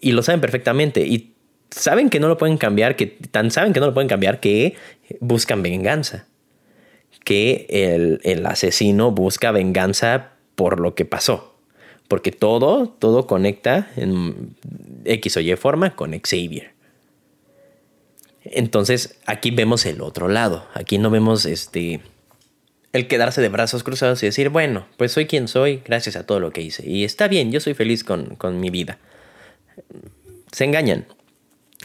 Y 0.00 0.10
lo 0.10 0.24
saben 0.24 0.40
perfectamente. 0.40 1.06
Y 1.06 1.34
saben 1.70 2.10
que 2.10 2.18
no 2.18 2.26
lo 2.26 2.36
pueden 2.36 2.58
cambiar, 2.58 2.96
que 2.96 3.06
tan 3.06 3.52
saben 3.52 3.72
que 3.72 3.78
no 3.78 3.86
lo 3.86 3.94
pueden 3.94 4.08
cambiar 4.08 4.40
que 4.40 4.74
buscan 5.20 5.62
venganza. 5.62 6.26
Que 7.22 7.66
el, 7.68 8.18
el 8.24 8.44
asesino 8.44 9.12
busca 9.12 9.52
venganza 9.52 10.32
por 10.56 10.80
lo 10.80 10.96
que 10.96 11.04
pasó. 11.04 11.54
Porque 12.08 12.32
todo, 12.32 12.88
todo 12.88 13.28
conecta 13.28 13.88
en 13.94 14.56
X 15.04 15.36
o 15.36 15.40
Y 15.40 15.54
forma 15.54 15.94
con 15.94 16.10
Xavier. 16.18 16.72
Entonces 18.44 19.18
aquí 19.26 19.50
vemos 19.50 19.86
el 19.86 20.00
otro 20.00 20.28
lado. 20.28 20.66
Aquí 20.74 20.98
no 20.98 21.10
vemos 21.10 21.44
este 21.44 22.00
el 22.92 23.08
quedarse 23.08 23.40
de 23.40 23.48
brazos 23.48 23.84
cruzados 23.84 24.22
y 24.22 24.26
decir, 24.26 24.50
bueno, 24.50 24.86
pues 24.98 25.12
soy 25.12 25.26
quien 25.26 25.48
soy 25.48 25.82
gracias 25.84 26.14
a 26.16 26.26
todo 26.26 26.40
lo 26.40 26.50
que 26.50 26.60
hice. 26.60 26.86
Y 26.86 27.04
está 27.04 27.26
bien, 27.26 27.50
yo 27.50 27.58
soy 27.58 27.74
feliz 27.74 28.04
con, 28.04 28.60
mi 28.60 28.68
vida. 28.68 28.98
Se 30.52 30.64
engañan. 30.64 31.06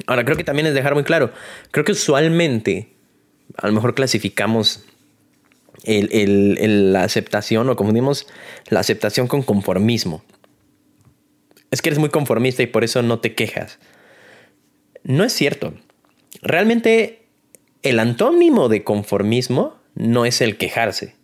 Ahora, 0.05 0.25
creo 0.25 0.35
que 0.35 0.43
también 0.43 0.67
es 0.67 0.73
dejar 0.73 0.95
muy 0.95 1.03
claro. 1.03 1.31
Creo 1.71 1.85
que 1.85 1.93
usualmente 1.93 2.93
a 3.55 3.67
lo 3.67 3.73
mejor 3.73 3.95
clasificamos 3.95 4.83
la 5.85 7.03
aceptación 7.03 7.69
o 7.69 7.75
confundimos 7.77 8.27
la 8.67 8.81
aceptación 8.81 9.27
con 9.27 9.43
conformismo. 9.43 10.23
Es 11.71 11.81
que 11.81 11.89
eres 11.89 11.99
muy 11.99 12.09
conformista 12.09 12.63
y 12.63 12.67
por 12.67 12.83
eso 12.83 13.01
no 13.01 13.19
te 13.19 13.33
quejas. 13.33 13.79
No 15.03 15.23
es 15.23 15.31
cierto. 15.31 15.73
Realmente 16.41 17.27
el 17.83 17.99
antónimo 17.99 18.69
de 18.69 18.83
conformismo 18.83 19.75
no 19.95 20.25
es 20.25 20.41
el 20.41 20.57
quejarse, 20.57 21.15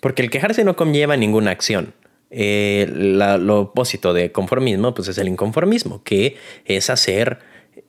porque 0.00 0.22
el 0.22 0.30
quejarse 0.30 0.64
no 0.64 0.76
conlleva 0.76 1.16
ninguna 1.16 1.50
acción. 1.50 1.94
Eh, 2.30 2.88
lo 2.90 3.60
opósito 3.60 4.12
de 4.12 4.32
conformismo 4.32 4.92
pues 4.92 5.08
es 5.08 5.18
el 5.18 5.28
inconformismo, 5.28 6.02
que 6.02 6.36
es 6.64 6.90
hacer, 6.90 7.38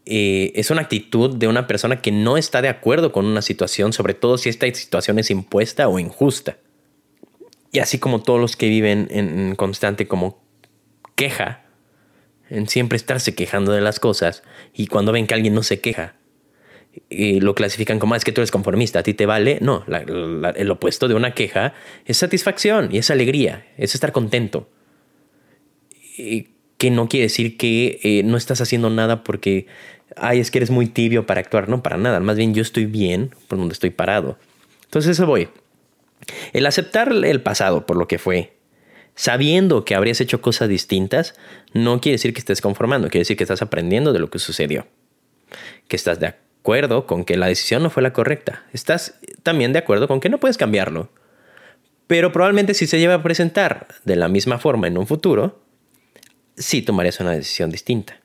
eh, 0.06 0.52
es 0.56 0.70
una 0.70 0.82
actitud 0.82 1.36
de 1.36 1.48
una 1.48 1.66
persona 1.66 2.02
que 2.02 2.12
no 2.12 2.38
está 2.38 2.62
de 2.62 2.70
acuerdo 2.70 3.12
con 3.12 3.26
una 3.26 3.42
situación, 3.42 3.92
sobre 3.92 4.14
todo 4.14 4.38
si 4.38 4.50
esta 4.50 4.68
situación 4.74 5.18
es 5.20 5.32
impuesta 5.32 5.88
o 5.88 6.00
injusta. 6.00 6.58
Y 7.72 7.80
así 7.80 7.98
como 7.98 8.22
todos 8.22 8.40
los 8.40 8.56
que 8.56 8.70
viven 8.70 9.08
en 9.10 9.56
constante 9.56 10.08
como 10.08 10.42
queja, 11.16 11.66
en 12.50 12.68
siempre 12.70 12.96
estarse 12.96 13.36
quejando 13.36 13.72
de 13.72 13.82
las 13.82 14.00
cosas, 14.00 14.44
y 14.74 14.88
cuando 14.88 15.12
ven 15.12 15.28
que 15.28 15.34
alguien 15.34 15.56
no 15.56 15.64
se 15.64 15.82
queja, 15.82 16.16
y 17.10 17.40
lo 17.40 17.56
clasifican 17.56 18.00
como, 18.00 18.14
ah, 18.14 18.18
es 18.18 18.24
que 18.24 18.32
tú 18.32 18.42
eres 18.42 18.52
conformista, 18.52 19.00
a 19.00 19.04
ti 19.04 19.14
te 19.14 19.26
vale. 19.26 19.60
No, 19.62 19.84
el 19.88 20.72
opuesto 20.72 21.08
de 21.08 21.16
una 21.16 21.34
queja 21.34 21.74
es 22.06 22.18
satisfacción 22.18 22.90
y 22.92 22.98
es 22.98 23.10
alegría, 23.10 23.68
es 23.78 23.96
estar 23.96 24.12
contento. 24.12 24.70
Y 26.18 26.50
que 26.78 26.92
no 26.92 27.08
quiere 27.08 27.26
decir 27.26 27.58
que 27.58 28.00
eh, 28.04 28.24
no 28.24 28.38
estás 28.38 28.62
haciendo 28.62 28.90
nada 28.90 29.24
porque, 29.24 29.68
ay, 30.16 30.40
es 30.40 30.52
que 30.52 30.60
eres 30.60 30.72
muy 30.72 30.88
tibio 30.88 31.26
para 31.26 31.42
actuar. 31.42 31.70
No, 31.70 31.84
para 31.84 31.98
nada. 31.98 32.20
Más 32.20 32.38
bien 32.38 32.54
yo 32.54 32.62
estoy 32.62 32.86
bien 32.86 33.34
por 33.48 33.58
donde 33.58 33.74
estoy 33.74 33.92
parado. 33.92 34.38
Entonces 34.86 35.12
eso 35.12 35.26
voy. 35.26 35.50
El 36.54 36.66
aceptar 36.66 37.12
el 37.12 37.42
pasado 37.42 37.86
por 37.86 37.98
lo 37.98 38.08
que 38.08 38.18
fue, 38.18 38.58
sabiendo 39.16 39.86
que 39.86 39.96
habrías 39.96 40.22
hecho 40.22 40.42
cosas 40.42 40.70
distintas, 40.70 41.36
no 41.74 42.02
quiere 42.02 42.16
decir 42.16 42.34
que 42.34 42.40
estés 42.40 42.62
conformando, 42.62 43.10
quiere 43.10 43.22
decir 43.22 43.38
que 43.38 43.44
estás 43.44 43.62
aprendiendo 43.62 44.12
de 44.12 44.20
lo 44.20 44.30
que 44.30 44.40
sucedió. 44.40 44.88
Que 45.88 45.96
estás 45.96 46.20
de 46.20 46.28
acuerdo 46.28 46.45
acuerdo 46.66 47.06
con 47.06 47.26
que 47.26 47.38
la 47.38 47.46
decisión 47.46 47.84
no 47.84 47.92
fue 47.92 48.02
la 48.02 48.12
correcta. 48.12 48.64
Estás 48.74 49.20
también 49.44 49.72
de 49.72 49.78
acuerdo 49.78 50.08
con 50.08 50.20
que 50.20 50.30
no 50.30 50.40
puedes 50.40 50.58
cambiarlo. 50.58 51.12
Pero 52.08 52.32
probablemente 52.32 52.74
si 52.74 52.88
se 52.88 52.98
lleva 52.98 53.14
a 53.14 53.22
presentar 53.22 53.88
de 54.04 54.16
la 54.16 54.30
misma 54.30 54.58
forma 54.58 54.88
en 54.88 54.98
un 54.98 55.06
futuro, 55.06 55.62
sí 56.58 56.82
tomarías 56.82 57.20
una 57.20 57.34
decisión 57.34 57.70
distinta. 57.70 58.20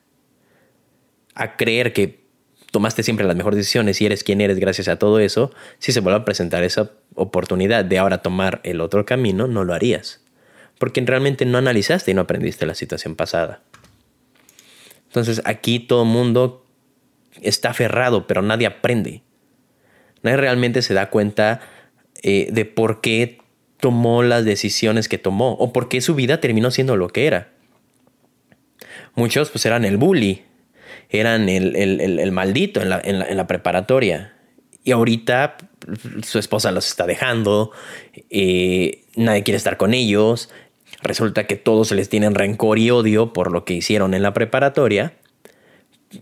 A 1.35 1.55
creer 1.55 1.93
que 1.93 2.25
tomaste 2.71 3.03
siempre 3.03 3.27
las 3.27 3.35
mejores 3.35 3.57
decisiones 3.57 4.01
y 4.01 4.07
eres 4.07 4.23
quien 4.23 4.41
eres 4.41 4.57
gracias 4.57 4.87
a 4.87 4.97
todo 4.97 5.19
eso, 5.19 5.53
si 5.77 5.91
se 5.91 5.99
vuelve 5.99 6.21
a 6.21 6.25
presentar 6.25 6.63
esa 6.63 6.89
oportunidad 7.13 7.85
de 7.85 7.99
ahora 7.99 8.23
tomar 8.23 8.59
el 8.63 8.81
otro 8.81 9.05
camino, 9.05 9.45
no 9.45 9.65
lo 9.65 9.75
harías. 9.75 10.25
Porque 10.79 10.99
realmente 11.05 11.45
no 11.45 11.59
analizaste 11.59 12.09
y 12.09 12.15
no 12.15 12.21
aprendiste 12.21 12.65
la 12.65 12.73
situación 12.73 13.15
pasada. 13.15 13.61
Entonces 15.09 15.43
aquí 15.45 15.79
todo 15.79 16.05
mundo 16.05 16.65
está 17.41 17.71
aferrado, 17.71 18.27
pero 18.27 18.41
nadie 18.41 18.67
aprende. 18.67 19.23
Nadie 20.23 20.37
realmente 20.37 20.81
se 20.81 20.93
da 20.93 21.09
cuenta 21.09 21.61
eh, 22.23 22.49
de 22.51 22.65
por 22.65 23.01
qué 23.01 23.39
tomó 23.79 24.23
las 24.23 24.45
decisiones 24.45 25.09
que 25.09 25.17
tomó 25.17 25.53
o 25.53 25.73
por 25.73 25.89
qué 25.89 26.01
su 26.01 26.15
vida 26.15 26.39
terminó 26.39 26.71
siendo 26.71 26.95
lo 26.95 27.07
que 27.09 27.25
era. 27.25 27.49
Muchos 29.15 29.49
pues 29.49 29.65
eran 29.65 29.85
el 29.85 29.97
bully, 29.97 30.43
eran 31.09 31.49
el, 31.49 32.31
maldito 32.31 32.81
en 32.81 32.89
la, 33.37 33.47
preparatoria. 33.47 34.33
Y 34.83 34.91
ahorita 34.91 35.57
su 36.23 36.39
esposa 36.39 36.71
los 36.71 36.87
está 36.87 37.05
dejando, 37.05 37.71
eh, 38.29 39.03
nadie 39.15 39.43
quiere 39.43 39.57
estar 39.57 39.77
con 39.77 39.93
ellos, 39.93 40.49
resulta 41.01 41.45
que 41.45 41.55
todos 41.55 41.91
les 41.91 42.09
tienen 42.09 42.35
rencor 42.35 42.79
y 42.79 42.91
odio 42.91 43.33
por 43.33 43.51
lo 43.51 43.65
que 43.65 43.73
hicieron 43.73 44.13
en 44.13 44.23
la 44.23 44.33
preparatoria 44.33 45.13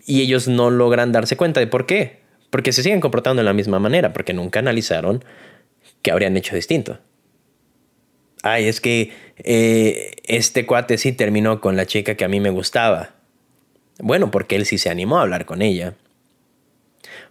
y 0.05 0.21
ellos 0.21 0.47
no 0.47 0.69
logran 0.69 1.11
darse 1.11 1.37
cuenta 1.37 1.59
de 1.59 1.67
por 1.67 1.85
qué. 1.85 2.19
Porque 2.49 2.71
se 2.71 2.83
siguen 2.83 2.99
comportando 2.99 3.41
de 3.41 3.45
la 3.45 3.53
misma 3.53 3.79
manera, 3.79 4.13
porque 4.13 4.33
nunca 4.33 4.59
analizaron 4.59 5.23
qué 6.01 6.11
habrían 6.11 6.35
hecho 6.35 6.55
distinto. 6.55 6.99
Ay, 8.41 8.67
es 8.67 8.81
que 8.81 9.11
eh, 9.37 10.13
este 10.23 10.65
cuate 10.65 10.97
sí 10.97 11.11
terminó 11.11 11.61
con 11.61 11.75
la 11.75 11.85
chica 11.85 12.15
que 12.15 12.25
a 12.25 12.29
mí 12.29 12.39
me 12.39 12.49
gustaba. 12.49 13.15
Bueno, 13.99 14.31
porque 14.31 14.55
él 14.55 14.65
sí 14.65 14.77
se 14.77 14.89
animó 14.89 15.19
a 15.19 15.23
hablar 15.23 15.45
con 15.45 15.61
ella. 15.61 15.95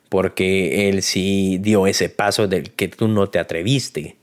Porque 0.08 0.88
él 0.88 1.02
sí 1.02 1.58
dio 1.60 1.86
ese 1.86 2.08
paso 2.08 2.46
del 2.46 2.70
que 2.70 2.88
tú 2.88 3.08
no 3.08 3.28
te 3.28 3.38
atreviste 3.38 4.16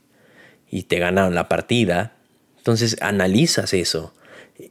y 0.70 0.84
te 0.84 0.98
ganaron 0.98 1.34
la 1.34 1.48
partida. 1.48 2.16
Entonces 2.56 2.96
analizas 3.00 3.74
eso 3.74 4.14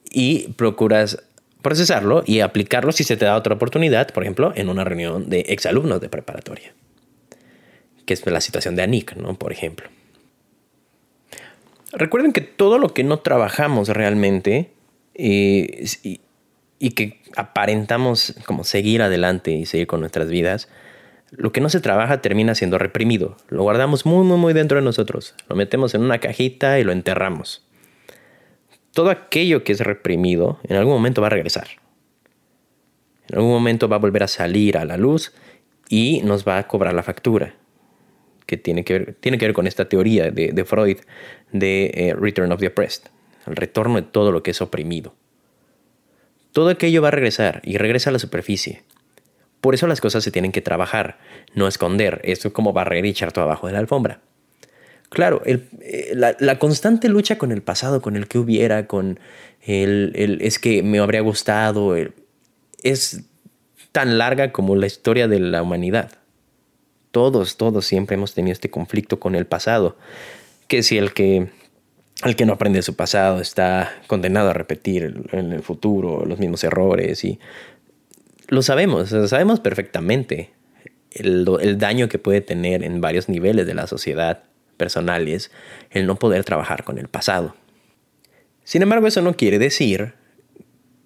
y 0.09 0.49
procuras 0.53 1.23
procesarlo 1.65 2.23
y 2.27 2.41
aplicarlo 2.41 2.91
si 2.91 3.03
se 3.03 3.17
te 3.17 3.25
da 3.25 3.35
otra 3.35 3.55
oportunidad, 3.55 4.13
por 4.13 4.21
ejemplo, 4.21 4.53
en 4.55 4.69
una 4.69 4.83
reunión 4.83 5.31
de 5.31 5.39
exalumnos 5.47 5.99
de 5.99 6.09
preparatoria, 6.09 6.75
que 8.05 8.13
es 8.13 8.23
la 8.27 8.39
situación 8.39 8.75
de 8.75 8.83
Anik, 8.83 9.15
¿no? 9.15 9.33
Por 9.33 9.51
ejemplo. 9.51 9.89
Recuerden 11.91 12.33
que 12.33 12.41
todo 12.41 12.77
lo 12.77 12.93
que 12.93 13.03
no 13.03 13.17
trabajamos 13.17 13.89
realmente 13.89 14.73
eh, 15.15 15.87
y, 16.03 16.21
y 16.77 16.91
que 16.91 17.19
aparentamos 17.35 18.35
como 18.45 18.63
seguir 18.63 19.01
adelante 19.01 19.49
y 19.49 19.65
seguir 19.65 19.87
con 19.87 20.01
nuestras 20.01 20.29
vidas, 20.29 20.69
lo 21.31 21.51
que 21.51 21.61
no 21.61 21.69
se 21.69 21.79
trabaja 21.79 22.21
termina 22.21 22.53
siendo 22.53 22.77
reprimido. 22.77 23.37
Lo 23.49 23.63
guardamos 23.63 24.05
muy, 24.05 24.23
muy, 24.23 24.37
muy 24.37 24.53
dentro 24.53 24.77
de 24.77 24.83
nosotros. 24.83 25.33
Lo 25.49 25.55
metemos 25.55 25.95
en 25.95 26.03
una 26.03 26.19
cajita 26.19 26.79
y 26.79 26.83
lo 26.83 26.91
enterramos 26.91 27.64
todo 28.95 29.09
aquello 29.09 29.65
que 29.65 29.73
es 29.73 29.81
reprimido 29.81 30.57
en 30.63 30.77
algún 30.77 30.93
momento 30.93 31.21
va 31.21 31.27
a 31.27 31.31
regresar. 31.31 31.67
En 33.27 33.35
algún 33.35 33.51
momento 33.51 33.89
va 33.89 33.97
a 33.97 33.99
volver 33.99 34.23
a 34.23 34.29
salir 34.29 34.77
a 34.77 34.85
la 34.85 34.95
luz 34.95 35.33
y 35.89 36.21
nos 36.23 36.47
va 36.47 36.57
a 36.57 36.67
cobrar 36.67 36.93
la 36.93 37.03
factura, 37.03 37.55
que 38.45 38.55
tiene 38.55 38.85
que 38.85 38.93
ver, 38.93 39.17
tiene 39.19 39.37
que 39.37 39.47
ver 39.47 39.53
con 39.53 39.67
esta 39.67 39.89
teoría 39.89 40.31
de, 40.31 40.65
Freud 40.65 40.99
de 41.51 41.91
eh, 41.93 42.15
Return 42.17 42.53
of 42.53 42.61
the 42.61 42.67
Oppressed, 42.67 43.09
el 43.45 43.57
retorno 43.57 43.97
de 43.97 44.03
todo 44.03 44.31
lo 44.31 44.43
que 44.43 44.51
es 44.51 44.61
oprimido. 44.61 45.13
Todo 46.53 46.69
aquello 46.69 47.01
va 47.01 47.09
a 47.09 47.11
regresar 47.11 47.61
y 47.65 47.77
regresa 47.77 48.11
a 48.11 48.13
la 48.13 48.19
superficie. 48.19 48.83
Por 49.59 49.73
eso 49.73 49.87
las 49.87 49.99
cosas 49.99 50.23
se 50.23 50.31
tienen 50.31 50.53
que 50.53 50.61
trabajar, 50.61 51.19
no 51.53 51.67
esconder. 51.67 52.21
Esto 52.23 52.47
es 52.47 52.53
como 52.53 52.71
barrer 52.71 53.05
y 53.05 53.09
echar 53.09 53.33
todo 53.33 53.43
abajo 53.43 53.67
de 53.67 53.73
la 53.73 53.79
alfombra. 53.79 54.21
Claro, 55.09 55.41
eh, 55.45 56.13
la, 56.13 56.59
constante 56.59 57.09
lucha 57.09 57.37
con 57.37 57.51
el 57.51 57.61
pasado, 57.61 58.01
con 58.01 58.15
el 58.15 58.27
que 58.27 58.39
hubiera, 58.39 58.87
con 58.87 59.19
el, 59.61 60.39
es 60.41 60.59
que 60.59 60.83
me 60.83 60.99
habría 60.99 61.21
gustado, 61.21 61.95
es 62.83 63.23
tan 63.91 64.17
larga 64.17 64.51
como 64.51 64.75
la 64.75 64.87
historia 64.87 65.27
de 65.27 65.39
la 65.39 65.61
humanidad. 65.61 66.11
Todos, 67.11 67.57
todos 67.57 67.85
siempre 67.85 68.15
hemos 68.15 68.33
tenido 68.33 68.51
este 68.51 68.69
conflicto 68.69 69.19
con 69.19 69.35
el 69.35 69.45
pasado. 69.45 69.95
Que 70.67 70.83
si 70.83 70.97
el 70.97 71.13
que, 71.13 71.47
el 72.25 72.35
que 72.35 72.45
no 72.45 72.53
aprende 72.53 72.81
su 72.81 72.95
pasado 72.95 73.39
está 73.39 73.93
condenado 74.07 74.49
a 74.49 74.53
repetir 74.53 75.23
en 75.31 75.53
el 75.53 75.61
futuro 75.61 76.25
los 76.25 76.39
mismos 76.39 76.63
errores 76.63 77.23
y 77.23 77.39
lo 78.47 78.61
sabemos, 78.61 79.09
sabemos 79.29 79.59
perfectamente 79.59 80.51
el, 81.11 81.47
el 81.61 81.77
daño 81.77 82.09
que 82.09 82.19
puede 82.19 82.41
tener 82.41 82.83
en 82.83 82.99
varios 82.99 83.29
niveles 83.29 83.65
de 83.65 83.75
la 83.75 83.87
sociedad 83.87 84.43
personales 84.77 85.51
el 85.89 86.05
no 86.05 86.15
poder 86.15 86.43
trabajar 86.43 86.83
con 86.83 86.97
el 86.97 87.07
pasado. 87.07 87.55
Sin 88.63 88.81
embargo, 88.81 89.07
eso 89.07 89.21
no 89.21 89.35
quiere 89.35 89.59
decir 89.59 90.13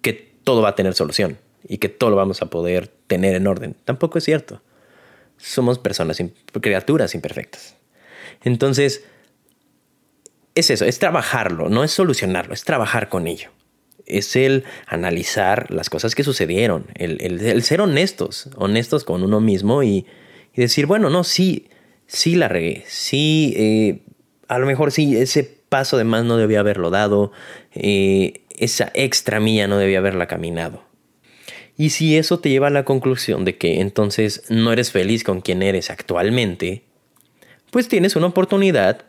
que 0.02 0.12
todo 0.44 0.62
va 0.62 0.70
a 0.70 0.74
tener 0.74 0.94
solución 0.94 1.38
y 1.68 1.78
que 1.78 1.88
todo 1.88 2.10
lo 2.10 2.16
vamos 2.16 2.42
a 2.42 2.46
poder 2.46 2.88
tener 3.06 3.34
en 3.34 3.46
orden. 3.46 3.76
Tampoco 3.84 4.18
es 4.18 4.24
cierto. 4.24 4.62
Somos 5.36 5.78
personas, 5.78 6.22
criaturas 6.60 7.14
imperfectas. 7.14 7.76
Entonces, 8.42 9.04
es 10.54 10.70
eso, 10.70 10.84
es 10.84 10.98
trabajarlo, 10.98 11.68
no 11.68 11.84
es 11.84 11.92
solucionarlo, 11.92 12.54
es 12.54 12.64
trabajar 12.64 13.08
con 13.08 13.26
ello. 13.26 13.50
es 14.06 14.34
el 14.34 14.64
analizar 14.86 15.70
las 15.70 15.88
cosas 15.88 16.16
que 16.16 16.24
sucedieron, 16.24 16.86
el, 16.94 17.62
ser 17.62 17.80
honestos, 17.80 18.48
honestos 18.56 19.04
con 19.04 19.22
uno 19.22 19.40
mismo 19.40 19.82
y, 19.82 20.06
decir, 20.56 20.86
bueno, 20.86 21.10
no, 21.10 21.24
sí, 21.24 21.68
sí 22.10 22.34
la 22.34 22.48
regué, 22.48 22.82
sí, 22.86 23.54
eh, 23.56 24.00
a 24.48 24.58
lo 24.58 24.66
mejor 24.66 24.90
sí, 24.90 25.16
ese 25.16 25.44
paso 25.44 25.96
de 25.96 26.04
más 26.04 26.24
no 26.24 26.36
debía 26.36 26.60
haberlo 26.60 26.90
dado, 26.90 27.30
eh, 27.72 28.42
esa 28.58 28.90
extra 28.94 29.38
milla 29.38 29.68
no 29.68 29.78
debía 29.78 29.98
haberla 29.98 30.26
caminado. 30.26 30.82
Y 31.76 31.90
si 31.90 32.18
eso 32.18 32.40
te 32.40 32.50
lleva 32.50 32.66
a 32.66 32.70
la 32.70 32.84
conclusión 32.84 33.44
de 33.44 33.56
que 33.56 33.80
entonces 33.80 34.42
no 34.50 34.72
eres 34.72 34.90
feliz 34.90 35.22
con 35.22 35.40
quien 35.40 35.62
eres 35.62 35.88
actualmente, 35.88 36.82
pues 37.70 37.88
tienes 37.88 38.16
una 38.16 38.26
oportunidad 38.26 39.04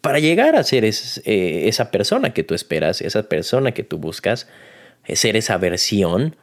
para 0.00 0.20
llegar 0.20 0.54
a 0.54 0.62
ser 0.62 0.84
eh, 0.84 0.92
esa 1.66 1.90
persona 1.90 2.32
que 2.32 2.44
tú 2.44 2.54
esperas, 2.54 3.00
esa 3.00 3.24
persona 3.24 3.72
que 3.72 3.82
tú 3.82 3.98
buscas, 3.98 4.48
ser 5.12 5.36
esa 5.36 5.58
versión 5.58 6.36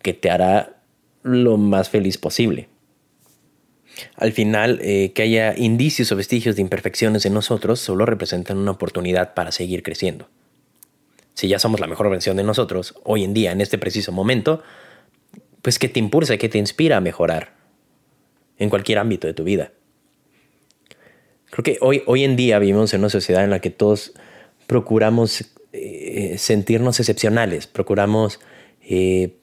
que 0.00 0.14
te 0.14 0.30
hará 0.30 0.80
lo 1.24 1.56
más 1.56 1.90
feliz 1.90 2.18
posible. 2.18 2.68
Al 4.16 4.32
final, 4.32 4.78
eh, 4.82 5.12
que 5.14 5.22
haya 5.22 5.54
indicios 5.56 6.10
o 6.12 6.16
vestigios 6.16 6.56
de 6.56 6.62
imperfecciones 6.62 7.26
en 7.26 7.34
nosotros 7.34 7.80
solo 7.80 8.06
representan 8.06 8.58
una 8.58 8.72
oportunidad 8.72 9.34
para 9.34 9.52
seguir 9.52 9.82
creciendo. 9.82 10.28
Si 11.34 11.48
ya 11.48 11.58
somos 11.58 11.80
la 11.80 11.86
mejor 11.86 12.10
versión 12.10 12.36
de 12.36 12.42
nosotros, 12.42 12.94
hoy 13.04 13.24
en 13.24 13.34
día, 13.34 13.52
en 13.52 13.60
este 13.60 13.78
preciso 13.78 14.12
momento, 14.12 14.62
pues 15.62 15.78
que 15.78 15.88
te 15.88 15.98
impulsa, 15.98 16.36
que 16.36 16.48
te 16.48 16.58
inspira 16.58 16.96
a 16.96 17.00
mejorar 17.00 17.54
en 18.58 18.70
cualquier 18.70 18.98
ámbito 18.98 19.26
de 19.26 19.34
tu 19.34 19.44
vida. 19.44 19.72
Creo 21.50 21.62
que 21.62 21.78
hoy, 21.80 22.02
hoy 22.06 22.24
en 22.24 22.36
día 22.36 22.58
vivimos 22.58 22.92
en 22.92 23.00
una 23.00 23.08
sociedad 23.08 23.44
en 23.44 23.50
la 23.50 23.60
que 23.60 23.70
todos 23.70 24.12
procuramos 24.66 25.44
eh, 25.72 26.36
sentirnos 26.38 26.98
excepcionales, 27.00 27.66
procuramos 27.66 28.40
eh, 28.82 29.36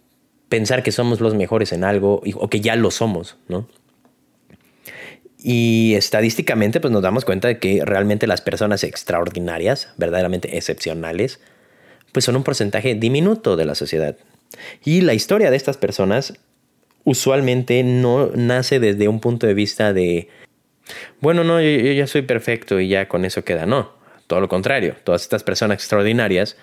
pensar 0.49 0.83
que 0.83 0.91
somos 0.91 1.21
los 1.21 1.33
mejores 1.33 1.71
en 1.71 1.83
algo 1.83 2.21
o 2.35 2.49
que 2.49 2.61
ya 2.61 2.75
lo 2.75 2.91
somos, 2.91 3.37
¿no? 3.47 3.67
Y 5.47 5.93
estadísticamente 5.93 6.79
pues 6.79 6.91
nos 6.91 7.03
damos 7.03 7.23
cuenta 7.23 7.47
de 7.47 7.59
que 7.59 7.85
realmente 7.85 8.25
las 8.25 8.41
personas 8.41 8.83
extraordinarias, 8.83 9.89
verdaderamente 9.95 10.57
excepcionales, 10.57 11.39
pues 12.11 12.25
son 12.25 12.35
un 12.35 12.43
porcentaje 12.43 12.95
diminuto 12.95 13.55
de 13.55 13.65
la 13.65 13.75
sociedad. 13.75 14.17
Y 14.83 15.01
la 15.01 15.13
historia 15.13 15.51
de 15.51 15.55
estas 15.55 15.77
personas 15.77 16.33
usualmente 17.03 17.83
no 17.83 18.31
nace 18.33 18.79
desde 18.79 19.07
un 19.07 19.19
punto 19.19 19.45
de 19.45 19.53
vista 19.53 19.93
de 19.93 20.29
bueno, 21.21 21.43
no, 21.43 21.61
yo, 21.61 21.91
ya 21.91 22.07
soy 22.07 22.23
perfecto 22.23 22.79
y 22.79 22.87
ya 22.87 23.07
con 23.07 23.23
eso 23.23 23.43
queda. 23.43 23.67
No, 23.67 23.93
todo 24.25 24.41
lo 24.41 24.49
contrario. 24.49 24.95
Todas 25.03 25.21
estas 25.21 25.43
personas 25.43 25.75
extraordinarias 25.75 26.57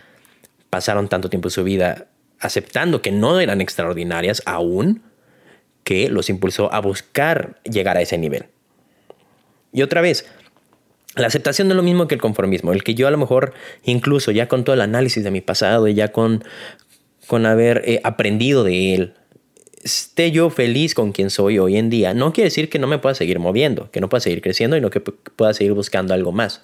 pasaron 0.71 1.09
tanto 1.09 1.31
tiempo 1.31 1.47
en 1.47 1.53
su 1.53 1.63
vida 1.63 2.07
aceptando 2.41 3.01
que 3.01 3.13
no 3.13 3.39
eran 3.39 3.61
extraordinarias 3.61 4.43
aún, 4.45 5.03
que 5.85 6.09
los 6.09 6.29
impulsó 6.31 6.75
a 6.75 6.81
buscar 6.81 7.61
llegar 7.63 7.97
a 7.97 8.01
ese 8.01 8.19
nivel. 8.19 8.47
Y 9.73 9.83
otra 9.83 10.01
vez, 10.01 10.27
la 11.17 11.27
aceptación 11.27 11.69
no 11.69 11.75
es 11.75 11.77
lo 11.77 11.83
mismo 11.83 12.09
que 12.09 12.15
el 12.15 12.21
conformismo, 12.21 12.73
el 12.73 12.85
que 12.85 12.95
yo 12.95 13.09
a 13.09 13.11
lo 13.11 13.19
mejor 13.19 13.53
incluso 13.85 14.31
ya 14.31 14.49
con 14.49 14.65
todo 14.65 14.75
el 14.75 14.81
análisis 14.81 15.25
de 15.25 15.31
mi 15.31 15.41
pasado 15.41 15.89
y 15.89 15.95
ya 15.95 16.13
con, 16.13 16.45
con 17.27 17.47
haber 17.47 17.83
eh, 17.85 18.01
aprendido 18.05 18.65
de 18.65 18.95
él, 18.95 19.15
esté 19.83 20.31
yo 20.31 20.49
feliz 20.51 20.95
con 20.95 21.13
quien 21.13 21.31
soy 21.31 21.59
hoy 21.59 21.77
en 21.77 21.91
día, 21.91 22.15
no 22.15 22.33
quiere 22.33 22.47
decir 22.47 22.71
que 22.71 22.79
no 22.79 22.87
me 22.87 22.99
pueda 22.99 23.15
seguir 23.15 23.39
moviendo, 23.39 23.91
que 23.91 24.01
no 24.01 24.09
pueda 24.09 24.21
seguir 24.21 24.41
creciendo 24.41 24.77
y 24.77 24.81
no 24.81 24.91
que 24.91 25.01
pueda 25.01 25.53
seguir 25.55 25.73
buscando 25.73 26.15
algo 26.15 26.33
más. 26.33 26.63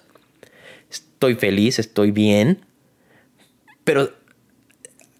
Estoy 0.90 1.34
feliz, 1.34 1.78
estoy 1.78 2.10
bien, 2.10 2.64
pero 3.84 4.12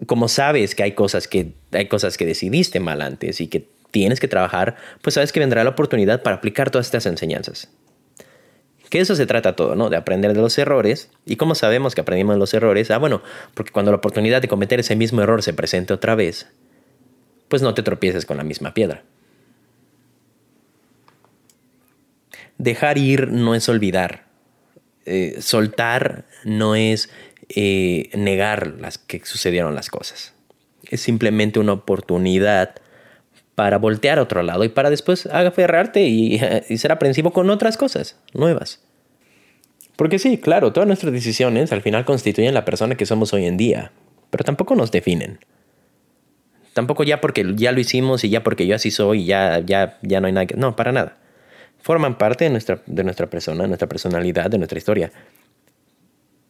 como 0.07 0.29
sabes 0.29 0.75
que 0.75 0.85
hay 0.85 0.93
cosas 0.93 1.27
que 1.27 1.53
hay 1.73 1.89
cosas 1.89 2.17
que 2.17 2.25
decidiste 2.25 2.81
mal 2.81 3.03
antes 3.03 3.41
y 3.41 3.49
que 3.49 3.67
tienes 3.91 4.21
que 4.21 4.29
trabajar, 4.29 4.77
pues 5.03 5.15
sabes 5.15 5.33
que 5.33 5.41
vendrá 5.41 5.65
la 5.65 5.71
oportunidad 5.71 6.23
para 6.23 6.37
aplicar 6.37 6.71
todas 6.71 6.87
estas 6.87 7.07
enseñanzas. 7.07 7.71
Que 8.91 9.01
eso 9.01 9.15
se 9.15 9.27
trata 9.27 9.55
todo, 9.55 9.75
¿no? 9.75 9.91
De 9.91 9.97
aprender 9.97 10.33
de 10.33 10.41
los 10.41 10.57
errores. 10.57 11.11
¿Y 11.27 11.37
cómo 11.37 11.55
sabemos 11.55 11.95
que 11.95 12.01
aprendimos 12.01 12.37
de 12.37 12.39
los 12.39 12.55
errores? 12.55 12.91
Ah, 12.91 12.99
bueno, 12.99 13.23
porque 13.55 13.71
cuando 13.71 13.91
la 13.91 13.99
oportunidad 13.99 14.41
de 14.41 14.49
cometer 14.49 14.81
ese 14.81 14.97
mismo 14.97 15.21
error 15.21 15.43
se 15.43 15.53
presente 15.53 15.93
otra 15.93 16.15
vez, 16.15 16.49
pues 17.49 17.61
no 17.61 17.75
te 17.75 17.83
tropieces 17.83 18.25
con 18.25 18.39
la 18.39 18.45
misma 18.45 18.73
piedra. 18.73 19.05
Dejar 22.57 22.97
ir 22.97 23.29
no 23.29 23.55
es 23.55 23.69
olvidar. 23.69 24.27
Eh, 25.05 25.37
soltar 25.41 26.27
no 26.45 26.75
es 26.75 27.11
eh, 27.49 28.11
negar 28.15 28.75
las 28.79 28.99
que 28.99 29.25
sucedieron 29.25 29.75
las 29.75 29.91
cosas. 29.91 30.35
Es 30.83 31.03
simplemente 31.03 31.59
una 31.59 31.73
oportunidad 31.73 32.77
para 33.59 33.79
voltear 33.79 34.21
a 34.21 34.23
otro 34.23 34.45
lado 34.45 34.63
y 34.63 34.69
para 34.69 34.89
después 34.89 35.27
aferrarte 35.27 36.05
y, 36.07 36.41
y 36.69 36.79
ser 36.79 36.93
aprensivo 36.93 37.33
con 37.33 37.51
otras 37.51 37.77
cosas 37.77 38.17
nuevas. 38.33 38.79
Porque 39.97 40.21
sí, 40.21 40.39
claro, 40.39 40.73
todas 40.73 40.87
nuestras 40.87 41.13
decisiones 41.13 41.73
al 41.73 41.83
final 41.83 42.05
constituyen 42.05 42.55
la 42.55 42.65
persona 42.65 42.95
que 42.95 43.05
somos 43.05 43.33
hoy 43.33 43.47
en 43.47 43.57
día, 43.57 43.91
pero 44.31 44.45
tampoco 44.45 44.77
nos 44.77 44.93
definen. 44.93 45.41
Tampoco 46.73 47.03
ya 47.03 47.21
porque 47.21 47.45
ya 47.57 47.73
lo 47.73 47.81
hicimos 47.81 48.23
y 48.23 48.31
ya 48.31 48.45
porque 48.45 48.65
yo 48.65 48.77
así 48.77 48.93
soy 48.93 49.23
y 49.23 49.25
ya, 49.25 49.59
ya, 49.59 49.99
ya 50.03 50.21
no 50.21 50.29
hay 50.29 50.33
nada 50.35 50.47
que... 50.47 50.55
No, 50.55 50.77
para 50.77 50.93
nada. 50.93 51.17
Forman 51.83 52.17
parte 52.17 52.45
de 52.45 52.51
nuestra, 52.51 52.81
de 52.87 53.03
nuestra 53.03 53.27
persona, 53.27 53.63
de 53.63 53.69
nuestra 53.71 53.89
personalidad, 53.89 54.49
de 54.49 54.59
nuestra 54.59 54.79
historia. 54.79 55.11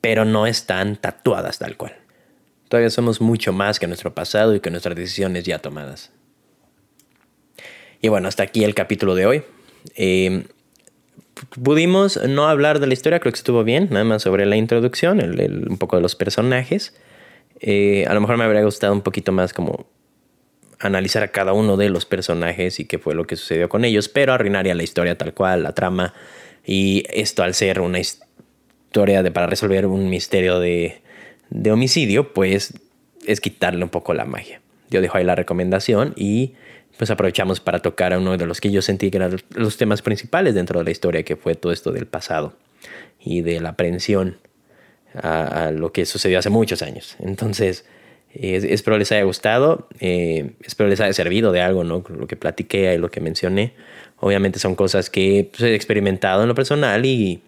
Pero 0.02 0.26
no 0.26 0.46
están 0.46 0.96
tatuadas 0.96 1.58
tal 1.58 1.78
cual. 1.78 1.96
Todavía 2.68 2.90
somos 2.90 3.22
mucho 3.22 3.54
más 3.54 3.78
que 3.78 3.86
nuestro 3.86 4.14
pasado 4.14 4.54
y 4.54 4.60
que 4.60 4.70
nuestras 4.70 4.94
decisiones 4.94 5.44
ya 5.44 5.58
tomadas. 5.58 6.12
Y 8.00 8.08
bueno, 8.08 8.28
hasta 8.28 8.42
aquí 8.42 8.64
el 8.64 8.74
capítulo 8.74 9.14
de 9.14 9.26
hoy. 9.26 9.42
Eh, 9.96 10.44
pudimos 11.62 12.16
no 12.28 12.48
hablar 12.48 12.80
de 12.80 12.86
la 12.86 12.92
historia, 12.92 13.20
creo 13.20 13.32
que 13.32 13.38
estuvo 13.38 13.64
bien, 13.64 13.88
nada 13.90 14.04
más 14.04 14.22
sobre 14.22 14.46
la 14.46 14.56
introducción, 14.56 15.20
un 15.20 15.78
poco 15.78 15.96
de 15.96 16.02
los 16.02 16.14
personajes. 16.14 16.94
Eh, 17.60 18.04
a 18.08 18.14
lo 18.14 18.20
mejor 18.20 18.36
me 18.36 18.44
habría 18.44 18.62
gustado 18.62 18.92
un 18.92 19.02
poquito 19.02 19.32
más 19.32 19.52
como 19.52 19.86
analizar 20.80 21.24
a 21.24 21.28
cada 21.28 21.52
uno 21.52 21.76
de 21.76 21.90
los 21.90 22.06
personajes 22.06 22.78
y 22.78 22.84
qué 22.84 22.98
fue 22.98 23.14
lo 23.14 23.26
que 23.26 23.34
sucedió 23.34 23.68
con 23.68 23.84
ellos, 23.84 24.08
pero 24.08 24.32
arruinaría 24.32 24.74
la 24.74 24.84
historia 24.84 25.18
tal 25.18 25.34
cual, 25.34 25.64
la 25.64 25.74
trama. 25.74 26.14
Y 26.64 27.04
esto 27.10 27.42
al 27.42 27.54
ser 27.54 27.80
una 27.80 27.98
historia 27.98 29.22
de, 29.22 29.30
para 29.30 29.46
resolver 29.48 29.86
un 29.86 30.08
misterio 30.08 30.60
de, 30.60 31.02
de 31.50 31.72
homicidio, 31.72 32.32
pues 32.32 32.74
es 33.26 33.40
quitarle 33.40 33.82
un 33.82 33.90
poco 33.90 34.14
la 34.14 34.24
magia. 34.24 34.60
Yo 34.90 35.00
dejo 35.00 35.18
ahí 35.18 35.24
la 35.24 35.34
recomendación 35.34 36.14
y 36.16 36.54
pues 36.98 37.10
aprovechamos 37.10 37.60
para 37.60 37.80
tocar 37.80 38.12
a 38.12 38.18
uno 38.18 38.36
de 38.36 38.44
los 38.44 38.60
que 38.60 38.70
yo 38.70 38.82
sentí 38.82 39.10
que 39.10 39.16
eran 39.16 39.36
los 39.54 39.76
temas 39.76 40.02
principales 40.02 40.54
dentro 40.54 40.80
de 40.80 40.84
la 40.84 40.90
historia, 40.90 41.22
que 41.22 41.36
fue 41.36 41.54
todo 41.54 41.72
esto 41.72 41.92
del 41.92 42.06
pasado 42.06 42.54
y 43.20 43.40
de 43.40 43.60
la 43.60 43.70
aprehensión 43.70 44.36
a, 45.14 45.66
a 45.66 45.70
lo 45.70 45.92
que 45.92 46.04
sucedió 46.04 46.38
hace 46.38 46.50
muchos 46.50 46.82
años. 46.82 47.16
Entonces, 47.20 47.84
espero 48.34 48.98
les 48.98 49.10
haya 49.12 49.22
gustado, 49.22 49.88
eh, 50.00 50.52
espero 50.62 50.88
les 50.88 51.00
haya 51.00 51.12
servido 51.12 51.52
de 51.52 51.60
algo, 51.60 51.84
¿no? 51.84 52.04
Lo 52.08 52.26
que 52.26 52.36
platiqué 52.36 52.94
y 52.94 52.98
lo 52.98 53.10
que 53.10 53.20
mencioné. 53.20 53.74
Obviamente 54.20 54.58
son 54.58 54.74
cosas 54.74 55.10
que 55.10 55.48
pues, 55.50 55.62
he 55.62 55.74
experimentado 55.74 56.42
en 56.42 56.48
lo 56.48 56.54
personal 56.54 57.04
y, 57.06 57.42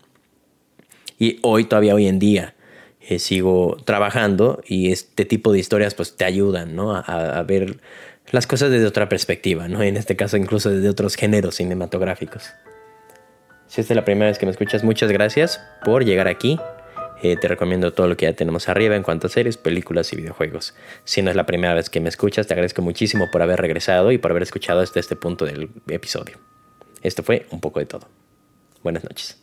y 1.19 1.39
hoy, 1.43 1.65
todavía 1.65 1.95
hoy 1.95 2.07
en 2.07 2.19
día, 2.19 2.55
eh, 3.09 3.19
sigo 3.19 3.77
trabajando 3.85 4.63
y 4.67 4.93
este 4.93 5.25
tipo 5.25 5.53
de 5.53 5.59
historias 5.59 5.95
pues 5.95 6.17
te 6.17 6.25
ayudan, 6.25 6.77
¿no? 6.77 6.95
A, 6.95 7.01
a, 7.01 7.43
ver 7.43 7.79
las 8.31 8.47
cosas 8.47 8.71
desde 8.71 8.87
otra 8.87 9.09
perspectiva, 9.09 9.69
¿no? 9.69 9.83
En 9.83 9.97
este 9.97 10.17
caso 10.17 10.37
incluso 10.37 10.71
desde 10.71 10.89
otros 10.89 11.17
géneros 11.17 11.57
cinematográficos. 11.57 12.53
Si 13.67 13.81
esta 13.81 13.93
es 13.93 13.97
la 13.97 14.05
primera 14.05 14.27
vez 14.27 14.39
que 14.39 14.47
me 14.47 14.53
escuchas, 14.53 14.83
muchas 14.83 15.13
gracias 15.13 15.61
por 15.85 16.05
llegar 16.05 16.29
aquí. 16.29 16.59
Eh, 17.23 17.37
te 17.37 17.49
recomiendo 17.49 17.93
todo 17.93 18.09
lo 18.09 18.17
que 18.17 18.27
ya 18.27 18.33
tenemos 18.33 18.69
arriba 18.69 18.97
en 18.97 19.03
cuanto 19.03 19.27
a 19.27 19.31
series, 19.31 19.59
películas 19.59 20.13
y 20.13 20.17
videojuegos. 20.17 20.75
Si 21.05 21.23
no 21.23 21.31
es 21.31 21.37
la 21.37 21.45
primera 21.45 21.75
vez 21.75 21.91
que 21.91 22.01
me 22.01 22.09
escuchas, 22.09 22.47
te 22.47 22.55
agradezco 22.55 22.83
muchísimo 22.83 23.31
por 23.31 23.43
haber 23.43 23.61
regresado 23.61 24.11
y 24.11 24.19
por 24.19 24.31
haber 24.31 24.43
escuchado 24.43 24.81
hasta 24.81 24.99
este 24.99 25.17
punto 25.17 25.45
del 25.45 25.69
episodio. 25.89 26.39
Esto 27.03 27.23
fue 27.23 27.47
un 27.51 27.61
poco 27.61 27.79
de 27.79 27.87
todo. 27.87 28.09
Buenas 28.83 29.05
noches. 29.05 29.39